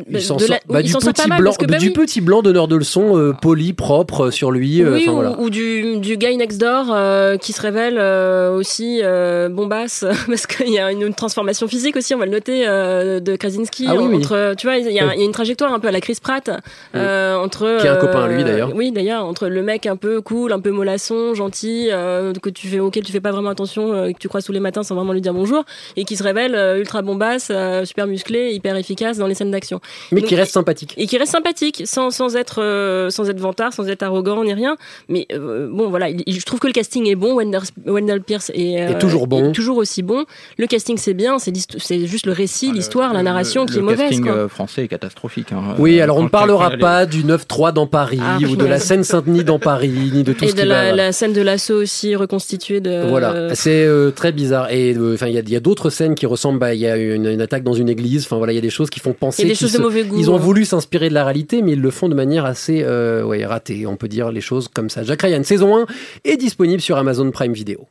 [0.68, 4.52] bah, du petit blanc, du petit blanc donneur de leçons, euh, poli, propre euh, sur
[4.52, 4.71] lui.
[4.80, 5.36] Euh, oui, ou, voilà.
[5.40, 9.02] ou du, du guy next door euh, qui se révèle euh, aussi
[9.50, 13.36] bombasse parce qu'il y a une, une transformation physique aussi, on va le noter, de
[13.36, 13.86] Krasinski.
[13.88, 14.18] Ah oui, oui.
[14.18, 16.50] entre, Tu vois, il y, a, y une trajectoire un peu à la Chris Pratt
[16.94, 18.72] entre Qui est un copain à lui, d'ailleurs.
[18.76, 22.80] Oui, d'ailleurs, entre le mec un peu cool, un peu mollasson, gentil, que tu fais
[22.80, 25.22] auquel tu fais pas vraiment attention, que tu croises tous les matins sans vraiment lui
[25.22, 25.64] dire bonjour,
[25.98, 27.52] et qui se révèle ultra bombasse,
[27.84, 29.82] super musclé, hyper efficace dans les scènes d'action.
[30.12, 30.94] Mais Donc, qui reste sympathique.
[30.98, 34.54] et qui reste sympathique sans, sans être euh, sans être vantard sans être arrogant ni
[34.54, 34.61] rien
[35.10, 38.22] mais euh, bon voilà il- il- je trouve que le casting est bon Wendell, Wendell
[38.22, 39.50] Pierce est, euh, Est toujours bon.
[39.50, 40.26] est toujours aussi bon
[40.58, 43.84] le casting c'est bien c'est juste le récit l'histoire la narration Le- qui le est
[43.84, 44.34] mauvaise casting quoi.
[44.34, 45.52] euh, français est catastrophique.
[45.52, 45.76] hein.
[45.80, 49.44] Oui, alors on ne parlera pas du 9-3 dans Paris Ah, ou de la Seine-Saint-Denis
[49.44, 50.96] dans Paris, ni de tout et ce de qui la, va.
[50.96, 54.72] la scène de l'assaut aussi reconstituée de Voilà, c'est euh, très bizarre.
[54.72, 56.60] Et euh, enfin, il y a, d'autres scènes qui ressemblent.
[56.60, 58.24] bah, Il y a une, une attaque dans une église.
[58.26, 59.44] Enfin voilà, il y a des choses qui font penser.
[59.44, 61.24] Il y a des qu'ils choses de mauvais goût, Ils ont voulu s'inspirer de la
[61.26, 63.86] réalité, mais ils le font de manière assez euh, ouais, ratée.
[63.88, 65.04] On peut dire les choses comme ça.
[65.04, 65.86] Jack Ryan saison 1
[66.26, 67.88] est disponible sur Amazon Prime Video.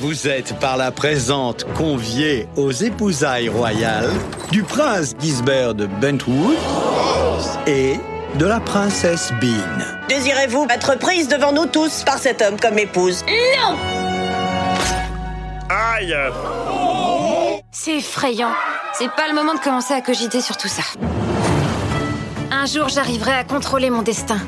[0.00, 4.10] Vous êtes par la présente conviés aux épousailles royales
[4.52, 6.56] du prince Gisbert de Bentwood
[7.66, 7.94] et
[8.38, 9.84] de la princesse Bean.
[10.08, 13.24] Désirez-vous être prise devant nous tous par cet homme comme épouse?
[13.26, 13.76] Non
[15.68, 16.14] Aïe
[17.72, 18.52] C'est effrayant.
[18.94, 20.82] C'est pas le moment de commencer à cogiter sur tout ça.
[22.66, 24.38] jour j'arriverai à contrôler mon destin.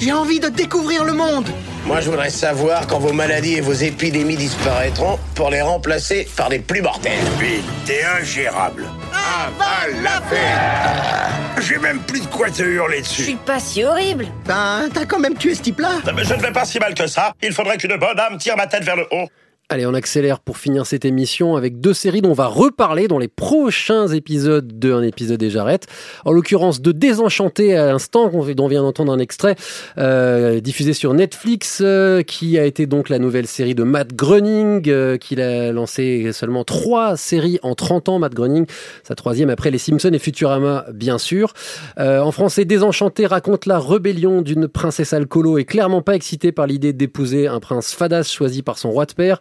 [0.00, 1.46] J'ai envie de découvrir le monde.
[1.86, 6.48] Moi, je voudrais savoir quand vos maladies et vos épidémies disparaîtront pour les remplacer par
[6.48, 7.12] des plus mortels.
[7.38, 8.86] Vite, t'es ingérable.
[9.12, 13.22] Avale la fête J'ai même plus de quoi te hurler Je dessus.
[13.24, 14.26] suis pas si horrible.
[14.46, 15.98] Ben, t'as quand même tué ce type-là.
[16.14, 17.32] Mais je ne vais pas si mal que ça.
[17.42, 19.28] Il faudrait qu'une bonne âme tire ma tête vers le haut.
[19.72, 23.18] Allez, on accélère pour finir cette émission avec deux séries dont on va reparler dans
[23.20, 25.86] les prochains épisodes de épisode des Jarrettes.
[26.24, 29.54] En l'occurrence de Désenchanté à l'instant, dont on vient d'entendre un extrait,
[29.96, 34.88] euh, diffusé sur Netflix, euh, qui a été donc la nouvelle série de Matt Groening,
[34.88, 38.66] euh, qu'il a lancé seulement trois séries en 30 ans, Matt Groening,
[39.04, 41.52] sa troisième après Les Simpsons et Futurama, bien sûr.
[42.00, 46.66] Euh, en français, Désenchanté raconte la rébellion d'une princesse alcoolo et clairement pas excitée par
[46.66, 49.38] l'idée d'épouser un prince fadas choisi par son roi de père.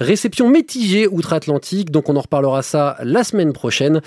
[0.00, 4.00] Réception mitigée outre-Atlantique, donc on en reparlera ça la semaine prochaine.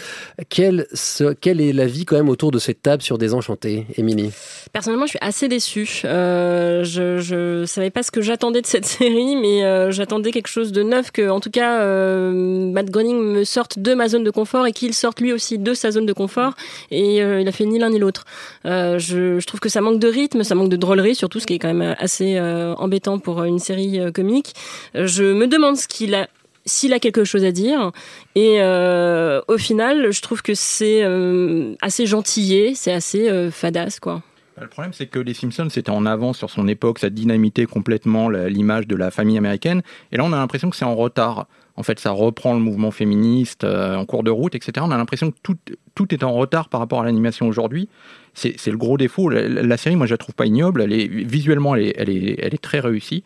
[0.49, 4.31] Quelle, ce- est la vie quand même autour de cette table sur Désenchanté, Émilie?
[4.71, 6.01] Personnellement, je suis assez déçue.
[6.05, 10.47] Euh, je, je savais pas ce que j'attendais de cette série, mais euh, j'attendais quelque
[10.47, 12.31] chose de neuf, que en tout cas euh,
[12.71, 15.73] Matt Groening me sorte de ma zone de confort et qu'il sorte lui aussi de
[15.73, 16.53] sa zone de confort.
[16.91, 18.25] Et il a fait ni l'un ni l'autre.
[18.65, 21.53] Je, je trouve que ça manque de rythme, ça manque de drôlerie, surtout ce qui
[21.53, 22.39] est quand même assez
[22.77, 24.53] embêtant pour une série comique.
[24.95, 26.27] Je me demande ce qu'il a
[26.65, 27.91] s'il a quelque chose à dire.
[28.35, 33.99] Et euh, au final, je trouve que c'est euh, assez gentillé, c'est assez euh, fadasse,
[33.99, 34.21] quoi.
[34.61, 38.29] Le problème, c'est que Les Simpsons, c'était en avance sur son époque, ça dynamitait complètement
[38.29, 39.81] l'image de la famille américaine.
[40.13, 41.47] Et là, on a l'impression que c'est en retard.
[41.75, 44.73] En fait, ça reprend le mouvement féministe euh, en cours de route, etc.
[44.87, 45.57] On a l'impression que tout,
[45.95, 47.89] tout est en retard par rapport à l'animation aujourd'hui.
[48.35, 49.27] C'est le gros défaut.
[49.29, 50.83] La- la série, moi, je la trouve pas ignoble.
[50.83, 53.23] Elle est, visuellement, elle est, elle est, elle est très réussie.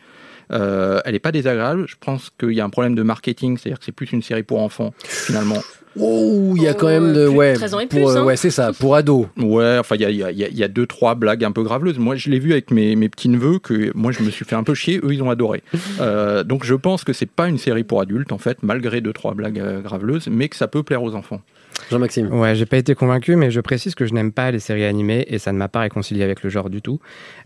[0.52, 1.86] Euh, elle est pas désagréable.
[1.88, 4.44] Je pense qu'il y a un problème de marketing, c'est-à-dire que c'est plus une série
[4.44, 5.62] pour enfants, finalement.
[6.00, 7.28] Oh, il y a quand même de.
[7.28, 8.24] Ouais, 13 ans et pour, plus, euh, hein.
[8.24, 9.26] ouais c'est ça, pour ados.
[9.38, 11.16] Ouais, enfin, il y a, il y, a, y a- il y a deux, trois
[11.16, 11.98] blagues un peu graveleuses.
[11.98, 14.64] Moi, je l'ai vu avec mes, mes petits-neveux, que moi, je me suis fait un
[14.64, 15.00] peu chier.
[15.04, 15.64] Eux, ils ont adoré.
[16.00, 19.14] Euh, donc, je pense que c'est pas une série pour adultes, en fait, malgré deux,
[19.14, 21.42] trois blagues graveleuses, mais que ça peut plaire aux enfants.
[21.90, 22.34] Jean-Maxime.
[22.34, 25.26] Ouais, j'ai pas été convaincu, mais je précise que je n'aime pas les séries animées
[25.28, 27.00] et ça ne m'a pas réconcilié avec le genre du tout.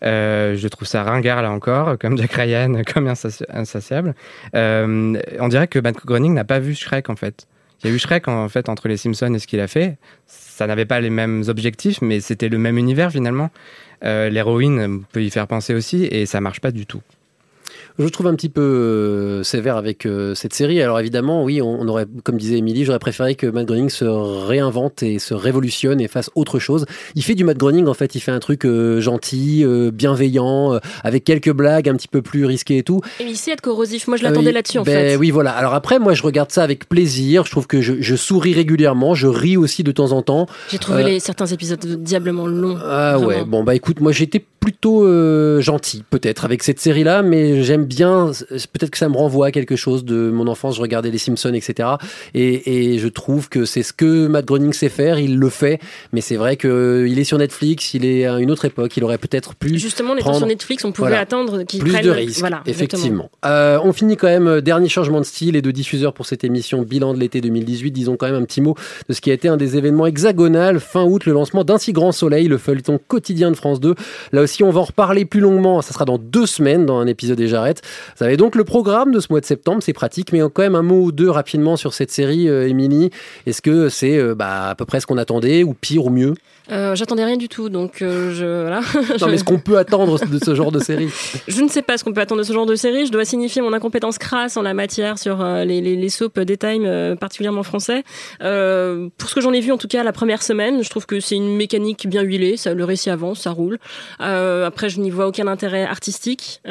[0.04, 4.16] Euh, je trouve ça ringard là encore, comme Jack Ryan, comme insati- insatiable.
[4.56, 7.48] Euh, on dirait que Matt Groening n'a pas vu Shrek en fait.
[7.84, 9.98] Il y a eu Shrek en fait entre les Simpsons et ce qu'il a fait.
[10.28, 13.50] Ça n'avait pas les mêmes objectifs, mais c'était le même univers finalement.
[14.04, 17.02] Euh, L'héroïne peut y faire penser aussi et ça marche pas du tout.
[18.00, 20.82] Je trouve un petit peu euh, sévère avec euh, cette série.
[20.82, 24.06] Alors évidemment, oui, on, on aurait, comme disait Émilie, j'aurais préféré que Matt Groening se
[24.06, 26.86] réinvente et se révolutionne et fasse autre chose.
[27.16, 31.24] Il fait du Matt Groening, en fait, il fait un truc euh, gentil, bienveillant, avec
[31.24, 33.02] quelques blagues un petit peu plus risquées et tout.
[33.20, 34.08] Et il sait être corrosif.
[34.08, 35.16] Moi, je l'attendais là-dessus, en ben fait.
[35.16, 35.52] Oui, voilà.
[35.52, 37.46] Alors après, moi, je regarde ça avec plaisir.
[37.46, 39.14] Je trouve que je, je souris régulièrement.
[39.14, 40.48] Je ris aussi de temps en temps.
[40.70, 42.78] J'ai trouvé les, certains épisodes diablement longs.
[42.84, 43.28] Ah Vraiment.
[43.28, 45.06] ouais, bon bah écoute, moi j'étais plutôt
[45.62, 48.32] gentil peut-être avec cette série-là, mais j'aime bien,
[48.74, 51.54] peut-être que ça me renvoie à quelque chose de mon enfance, je regardais les Simpsons,
[51.54, 51.90] etc.
[52.34, 55.80] Et, et je trouve que c'est ce que Matt Groening sait faire, il le fait,
[56.14, 59.18] mais c'est vrai qu'il est sur Netflix, il est à une autre époque, il aurait
[59.18, 61.22] peut-être pu Justement, en étant prendre- sur Netflix, on pouvait Voilà.
[61.22, 62.06] attendre qu'ils plus prennent.
[62.06, 63.30] de risques, Voilà, effectivement.
[63.46, 66.44] Euh, on finit quand même, euh, dernier changement de style et de diffuseur pour cette
[66.44, 67.92] émission bilan de l'été 2018.
[67.92, 68.76] Disons quand même un petit mot
[69.10, 70.80] de ce qui a été un des événements hexagonal.
[70.80, 73.96] Fin août, le lancement d'un si grand soleil, le feuilleton quotidien de France 2.
[74.32, 75.82] Là aussi, on va en reparler plus longuement.
[75.82, 77.40] Ça sera dans deux semaines dans un épisode
[77.72, 77.82] des Jarrettes.
[78.18, 80.76] Vous avez donc le programme de ce mois de septembre, c'est pratique, mais quand même
[80.76, 83.10] un mot ou deux rapidement sur cette série, euh, Émilie.
[83.46, 86.34] Est-ce que c'est euh, bah, à peu près ce qu'on attendait, ou pire ou mieux?
[86.72, 88.62] Euh, J'attendais rien du tout, donc je.
[88.62, 88.82] Voilà.
[89.22, 91.10] Non, mais ce qu'on peut attendre de ce genre de série?
[91.48, 93.06] Je ne sais pas ce qu'on peut attendre de ce genre de série.
[93.06, 96.86] Je dois signifier mon incompétence crasse en la matière sur les, les, les soaps daytime,
[96.86, 98.04] euh, particulièrement français.
[98.40, 101.20] Pour ce que j'en ai vu, en tout cas, la première semaine, je trouve que
[101.20, 102.58] c'est une mécanique bien huilée.
[102.58, 103.78] Ça, le récit avance, ça roule.
[104.20, 106.62] Après, je n'y vois aucun intérêt artistique.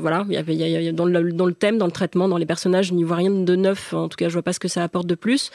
[0.00, 1.86] Voilà, il y avait, y a- il y a- dans, le, dans le thème, dans
[1.86, 3.92] le traitement, dans les personnages, je n'y vois rien de neuf.
[3.92, 5.50] En tout cas, je vois pas ce que ça apporte de plus.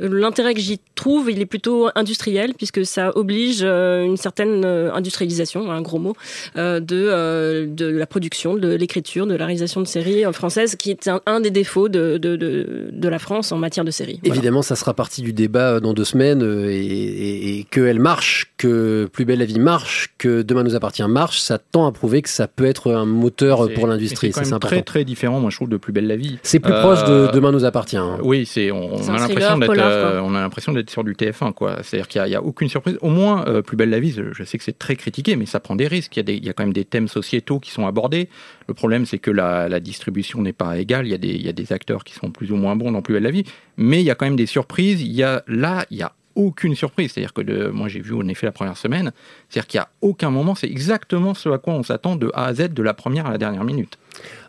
[0.00, 4.64] Euh, L'intérêt que j'y trouve, il est plutôt industriel, puisque ça oblige euh, une certaine
[4.64, 6.14] euh, industrialisation, un gros mot,
[6.56, 10.90] euh, de, euh, de la production, de l'écriture, de la réalisation de séries françaises, qui
[10.90, 14.18] est un, un des défauts de, de, de, de la France en matière de séries.
[14.22, 14.34] Voilà.
[14.36, 19.08] Évidemment, ça sera partie du débat dans deux semaines et, et, et qu'elle marche, que
[19.12, 22.28] Plus belle la vie marche, que Demain nous appartient marche, ça tend à prouver que
[22.28, 24.32] ça peut être un moteur C'est- pour l'industrie.
[24.32, 26.38] C'est quand même très très différent, moi je trouve, de Plus belle la vie.
[26.42, 27.96] C'est plus Euh, proche de Demain nous appartient.
[27.96, 28.18] hein.
[28.22, 31.78] Oui, c'est on, a l'impression d'être euh, on a l'impression d'être sur du TF1 quoi.
[31.82, 32.98] C'est-à-dire qu'il n'y a, il y a aucune surprise.
[33.02, 35.46] Au moins euh, Plus belle la vie, je- je sais que c'est très critiqué, mais
[35.46, 36.16] ça prend des risques.
[36.16, 38.28] Il y a des, il y a quand même des thèmes sociétaux qui sont abordés.
[38.68, 41.06] Le problème c'est que la, la distribution n'est pas égale.
[41.06, 42.92] Il y a des il y a des acteurs qui sont plus ou moins bons
[42.92, 43.44] dans Plus belle la vie,
[43.76, 45.02] mais il y a quand même des surprises.
[45.02, 47.12] Il y a là il y a aucune surprise.
[47.12, 49.12] C'est-à-dire que moi j'ai vu en effet la première semaine,
[49.48, 52.46] c'est-à-dire qu'il n'y a aucun moment, c'est exactement ce à quoi on s'attend de A
[52.46, 53.98] à Z de la première à la dernière minute.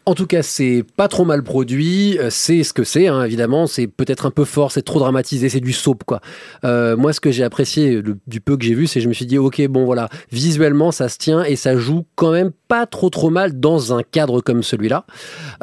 [0.08, 2.20] En tout cas, c'est pas trop mal produit.
[2.20, 3.66] euh, C'est ce que c'est, hein, évidemment.
[3.66, 6.22] C'est peut-être un peu fort, c'est trop dramatisé, c'est du soap, quoi.
[6.64, 9.10] Euh, moi, ce que j'ai apprécié le- du peu que j'ai vu, c'est que je
[9.10, 12.52] me suis dit, ok, bon, voilà, visuellement, ça se tient et ça joue quand même
[12.68, 15.06] pas trop trop mal dans un cadre comme celui-là.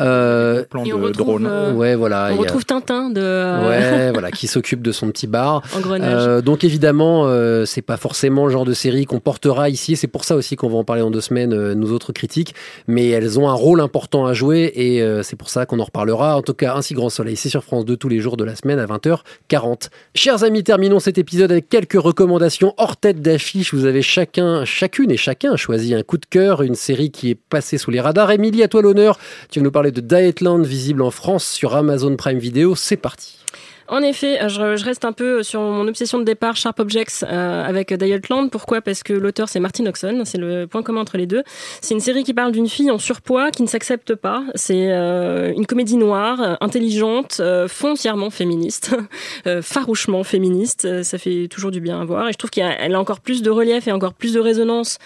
[0.00, 1.46] Euh, Plan Et on de retrouve, drone.
[1.46, 2.30] euh, ouais, voilà.
[2.30, 3.20] il On a- retrouve Tintin de.
[3.68, 5.62] Ouais, voilà, qui s'occupe de son petit bar.
[5.76, 6.26] Engrenage.
[6.26, 9.96] Euh, donc évidemment, euh, c'est pas forcément le genre de série qu'on portera ici.
[9.96, 12.54] C'est pour ça aussi qu'on va en parler en deux semaines, euh, nous autres critiques.
[12.88, 15.84] Mais elles ont un rôle important à jouer et euh, c'est pour ça qu'on en
[15.84, 16.36] reparlera.
[16.36, 18.56] En tout cas, Ainsi Grand Soleil, c'est sur France 2 tous les jours de la
[18.56, 19.88] semaine à 20h40.
[20.14, 23.74] Chers amis, terminons cet épisode avec quelques recommandations hors tête d'affiche.
[23.74, 27.34] Vous avez chacun, chacune et chacun choisi un coup de cœur, une série qui est
[27.34, 28.30] passée sous les radars.
[28.30, 29.18] Émilie, à toi l'honneur.
[29.50, 32.74] Tu vas nous parler de Dietland, visible en France sur Amazon Prime Video.
[32.74, 33.38] C'est parti.
[33.92, 37.92] En effet, je, reste un peu sur mon obsession de départ, Sharp Objects, euh, avec
[37.92, 38.48] Dietland.
[38.48, 38.80] Pourquoi?
[38.80, 40.22] Parce que l'auteur, c'est Martin Oxon.
[40.24, 41.42] C'est le point commun entre les deux.
[41.82, 44.44] C'est une série qui parle d'une fille en surpoids qui ne s'accepte pas.
[44.54, 48.96] C'est euh, une comédie noire, euh, intelligente, euh, foncièrement féministe,
[49.60, 51.02] farouchement féministe.
[51.02, 52.30] Ça fait toujours du bien à voir.
[52.30, 54.98] Et je trouve qu'elle a, a encore plus de relief et encore plus de résonance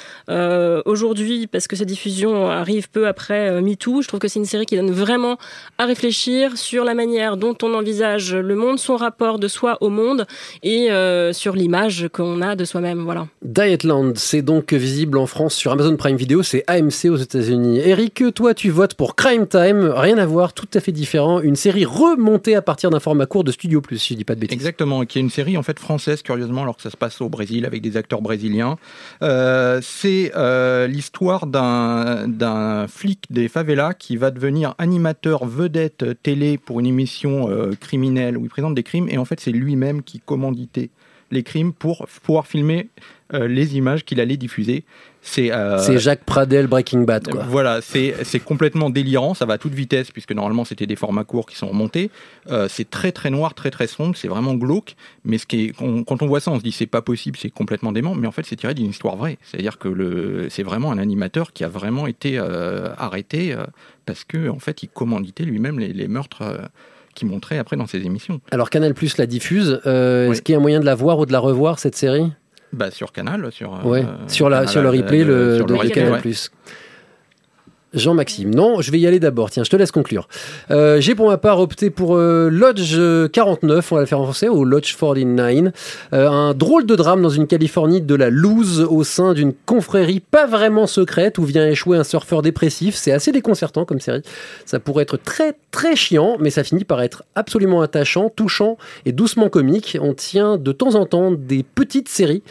[0.84, 4.02] aujourd'hui parce que sa diffusion arrive peu après MeToo.
[4.02, 5.38] Je trouve que c'est une série qui donne vraiment
[5.78, 9.88] à réfléchir sur la manière dont on envisage le monde, son rapport de soi au
[9.88, 10.26] monde
[10.62, 13.02] et euh, sur l'image qu'on a de soi-même.
[13.04, 13.26] Voilà.
[13.42, 17.80] Dietland, c'est donc visible en France sur Amazon Prime Video, c'est AMC aux États-Unis.
[17.80, 21.56] Eric, toi tu votes pour Crime Time, rien à voir, tout à fait différent, une
[21.56, 24.40] série remontée à partir d'un format court de Studio Plus, si je dis pas de
[24.40, 24.54] bêtises.
[24.54, 27.28] Exactement, qui est une série en fait française curieusement alors que ça se passe au
[27.28, 28.76] Brésil avec des acteurs brésiliens.
[29.22, 36.58] Euh, c'est euh, l'histoire d'un d'un flic des favelas qui va devenir animateur vedette télé
[36.58, 40.02] pour une émission euh, criminelle où il présente des crimes et en fait c'est lui-même
[40.02, 40.90] qui commanditait
[41.32, 42.88] les crimes pour pouvoir filmer
[43.34, 44.84] euh, les images qu'il allait diffuser.
[45.22, 47.42] C'est euh, Jacques Pradel Breaking Bad, quoi.
[47.48, 51.46] voilà, c'est complètement délirant, ça va à toute vitesse, puisque normalement c'était des formats courts
[51.46, 52.12] qui sont remontés.
[52.52, 55.82] Euh, c'est très très noir, très très sombre, c'est vraiment glauque, mais ce qui est,
[55.82, 58.28] on- quand on voit ça, on se dit c'est pas possible, c'est complètement dément, mais
[58.28, 59.36] en fait c'est tiré d'une histoire vraie.
[59.42, 63.64] C'est-à-dire que c'est vraiment un animateur qui a vraiment été euh, arrêté euh,
[64.04, 66.44] parce que en fait il commanditait lui-même les, les meurtres
[67.16, 68.40] qu'il montrait après dans ses émissions.
[68.52, 71.18] Alors Canal Plus la diffuse, euh, est-ce qu'il y a un moyen de la voir
[71.18, 72.30] ou de la revoir cette série?
[72.72, 75.72] Bah, sur Canal, sur, euh, sur, la, Canal, sur le replay euh, le, sur de
[75.72, 76.20] le replay, Canal ouais.
[76.20, 76.50] Plus.
[77.94, 79.50] Jean-Maxime, non, je vais y aller d'abord.
[79.50, 80.28] Tiens, je te laisse conclure.
[80.70, 84.20] Euh, J'ai pour ma part opté pour euh, Lodge euh, 49, on va le faire
[84.20, 85.72] en français, ou Lodge 49.
[86.12, 90.20] Euh, un drôle de drame dans une Californie de la loose au sein d'une confrérie
[90.20, 92.96] pas vraiment secrète où vient échouer un surfeur dépressif.
[92.96, 94.22] C'est assez déconcertant comme série.
[94.64, 99.12] Ça pourrait être très très chiant, mais ça finit par être absolument attachant, touchant et
[99.12, 99.96] doucement comique.
[100.00, 102.42] On tient de temps en temps des petites séries,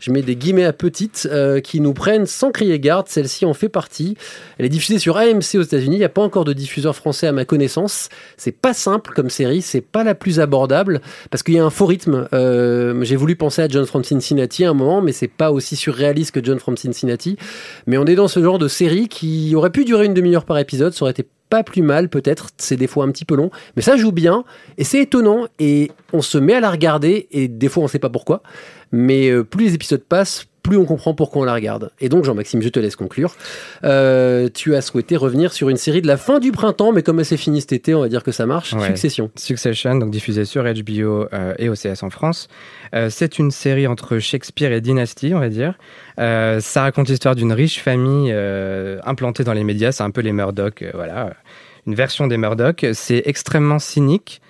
[0.00, 3.08] je mets des guillemets à petites, euh, qui nous prennent sans crier garde.
[3.08, 4.16] Celle-ci en fait partie.
[4.58, 5.96] Elle est sur AMC aux États-Unis.
[5.96, 8.08] Il n'y a pas encore de diffuseur français à ma connaissance.
[8.36, 11.70] C'est pas simple comme série, c'est pas la plus abordable parce qu'il y a un
[11.70, 12.28] faux rythme.
[12.32, 15.76] Euh, J'ai voulu penser à John from Cincinnati à un moment, mais c'est pas aussi
[15.76, 17.36] surréaliste que John from Cincinnati.
[17.86, 20.58] Mais on est dans ce genre de série qui aurait pu durer une demi-heure par
[20.58, 20.92] épisode.
[20.92, 23.82] Ça aurait été pas plus mal peut-être, c'est des fois un petit peu long, mais
[23.82, 24.44] ça joue bien
[24.78, 27.98] et c'est étonnant et on se met à la regarder et des fois on sait
[27.98, 28.42] pas pourquoi,
[28.92, 31.92] mais euh, plus les épisodes passent, plus on comprend pourquoi on la regarde.
[32.00, 33.36] Et donc Jean-Maxime, je te laisse conclure.
[33.84, 37.20] Euh, tu as souhaité revenir sur une série de la fin du printemps, mais comme
[37.20, 38.72] elle s'est finie cet été, on va dire que ça marche.
[38.72, 38.86] Ouais.
[38.86, 39.30] Succession.
[39.36, 42.48] Succession, donc diffusée sur HBO euh, et OCS en France.
[42.94, 45.74] Euh, c'est une série entre Shakespeare et Dynasty, on va dire.
[46.16, 48.32] Ça raconte l'histoire d'une riche famille
[49.04, 49.92] implantée dans les médias.
[49.92, 51.34] C'est un peu les Murdoch, voilà,
[51.86, 52.86] une version des Murdoch.
[52.94, 54.40] C'est extrêmement cynique.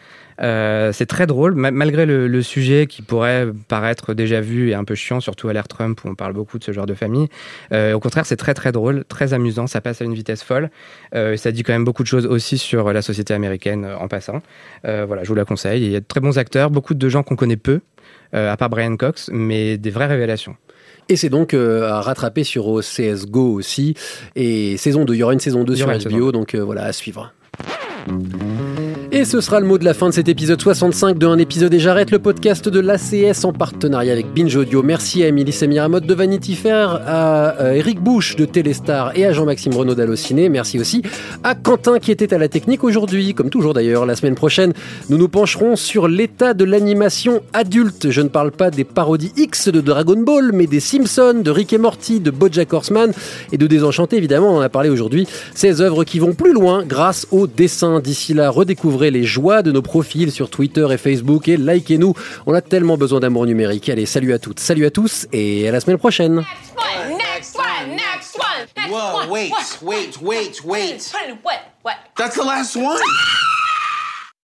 [0.41, 4.75] Euh, c'est très drôle, ma- malgré le, le sujet qui pourrait paraître déjà vu et
[4.75, 6.95] un peu chiant, surtout à l'ère Trump où on parle beaucoup de ce genre de
[6.95, 7.29] famille.
[7.73, 10.71] Euh, au contraire, c'est très très drôle, très amusant, ça passe à une vitesse folle.
[11.15, 14.41] Euh, ça dit quand même beaucoup de choses aussi sur la société américaine en passant.
[14.85, 15.85] Voilà, je vous la conseille.
[15.85, 17.81] Il y a de très bons acteurs, beaucoup de gens qu'on connaît peu,
[18.33, 20.57] à part Brian Cox, mais des vraies révélations.
[21.09, 23.95] Et c'est donc euh, à rattraper sur OCS Go aussi.
[24.37, 26.65] Et saison 2, il y aura une saison 2 Il y sur HBO, donc euh,
[26.65, 27.33] voilà, à suivre.
[29.17, 31.73] Et ce sera le mot de la fin de cet épisode 65 de Un épisode
[31.73, 34.83] et j'arrête le podcast de l'ACS en partenariat avec Binge Audio.
[34.83, 39.33] Merci à Émilie Semiramotte de Vanity Fair, à euh, Eric Bouche de Téléstar et à
[39.33, 40.49] Jean-Maxime Renaud d'Allociné.
[40.49, 41.03] Merci aussi
[41.45, 44.05] à Quentin qui était à la technique aujourd'hui, comme toujours d'ailleurs.
[44.05, 44.73] La semaine prochaine,
[45.09, 48.11] nous nous pencherons sur l'état de l'animation adulte.
[48.11, 51.73] Je ne parle pas des parodies X de Dragon Ball, mais des Simpsons, de Rick
[51.73, 53.13] et Morty, de BoJack Horseman
[53.53, 54.55] et de Désenchanté évidemment.
[54.55, 55.29] On en a parlé aujourd'hui.
[55.55, 58.01] Ces œuvres qui vont plus loin grâce au dessin.
[58.01, 62.13] D'ici là, redécouvrez les joies de nos profils sur Twitter et Facebook et likez-nous.
[62.47, 63.89] On a tellement besoin d'amour numérique.
[63.89, 66.35] Allez, salut à toutes, salut à tous et à la semaine prochaine.
[66.35, 68.67] Next one, next one, next one.
[68.77, 69.31] Next Whoa, one.
[69.31, 71.13] wait, what, wait, wait, wait.
[71.43, 71.61] What?
[71.83, 71.97] What?
[72.17, 72.99] That's the last one?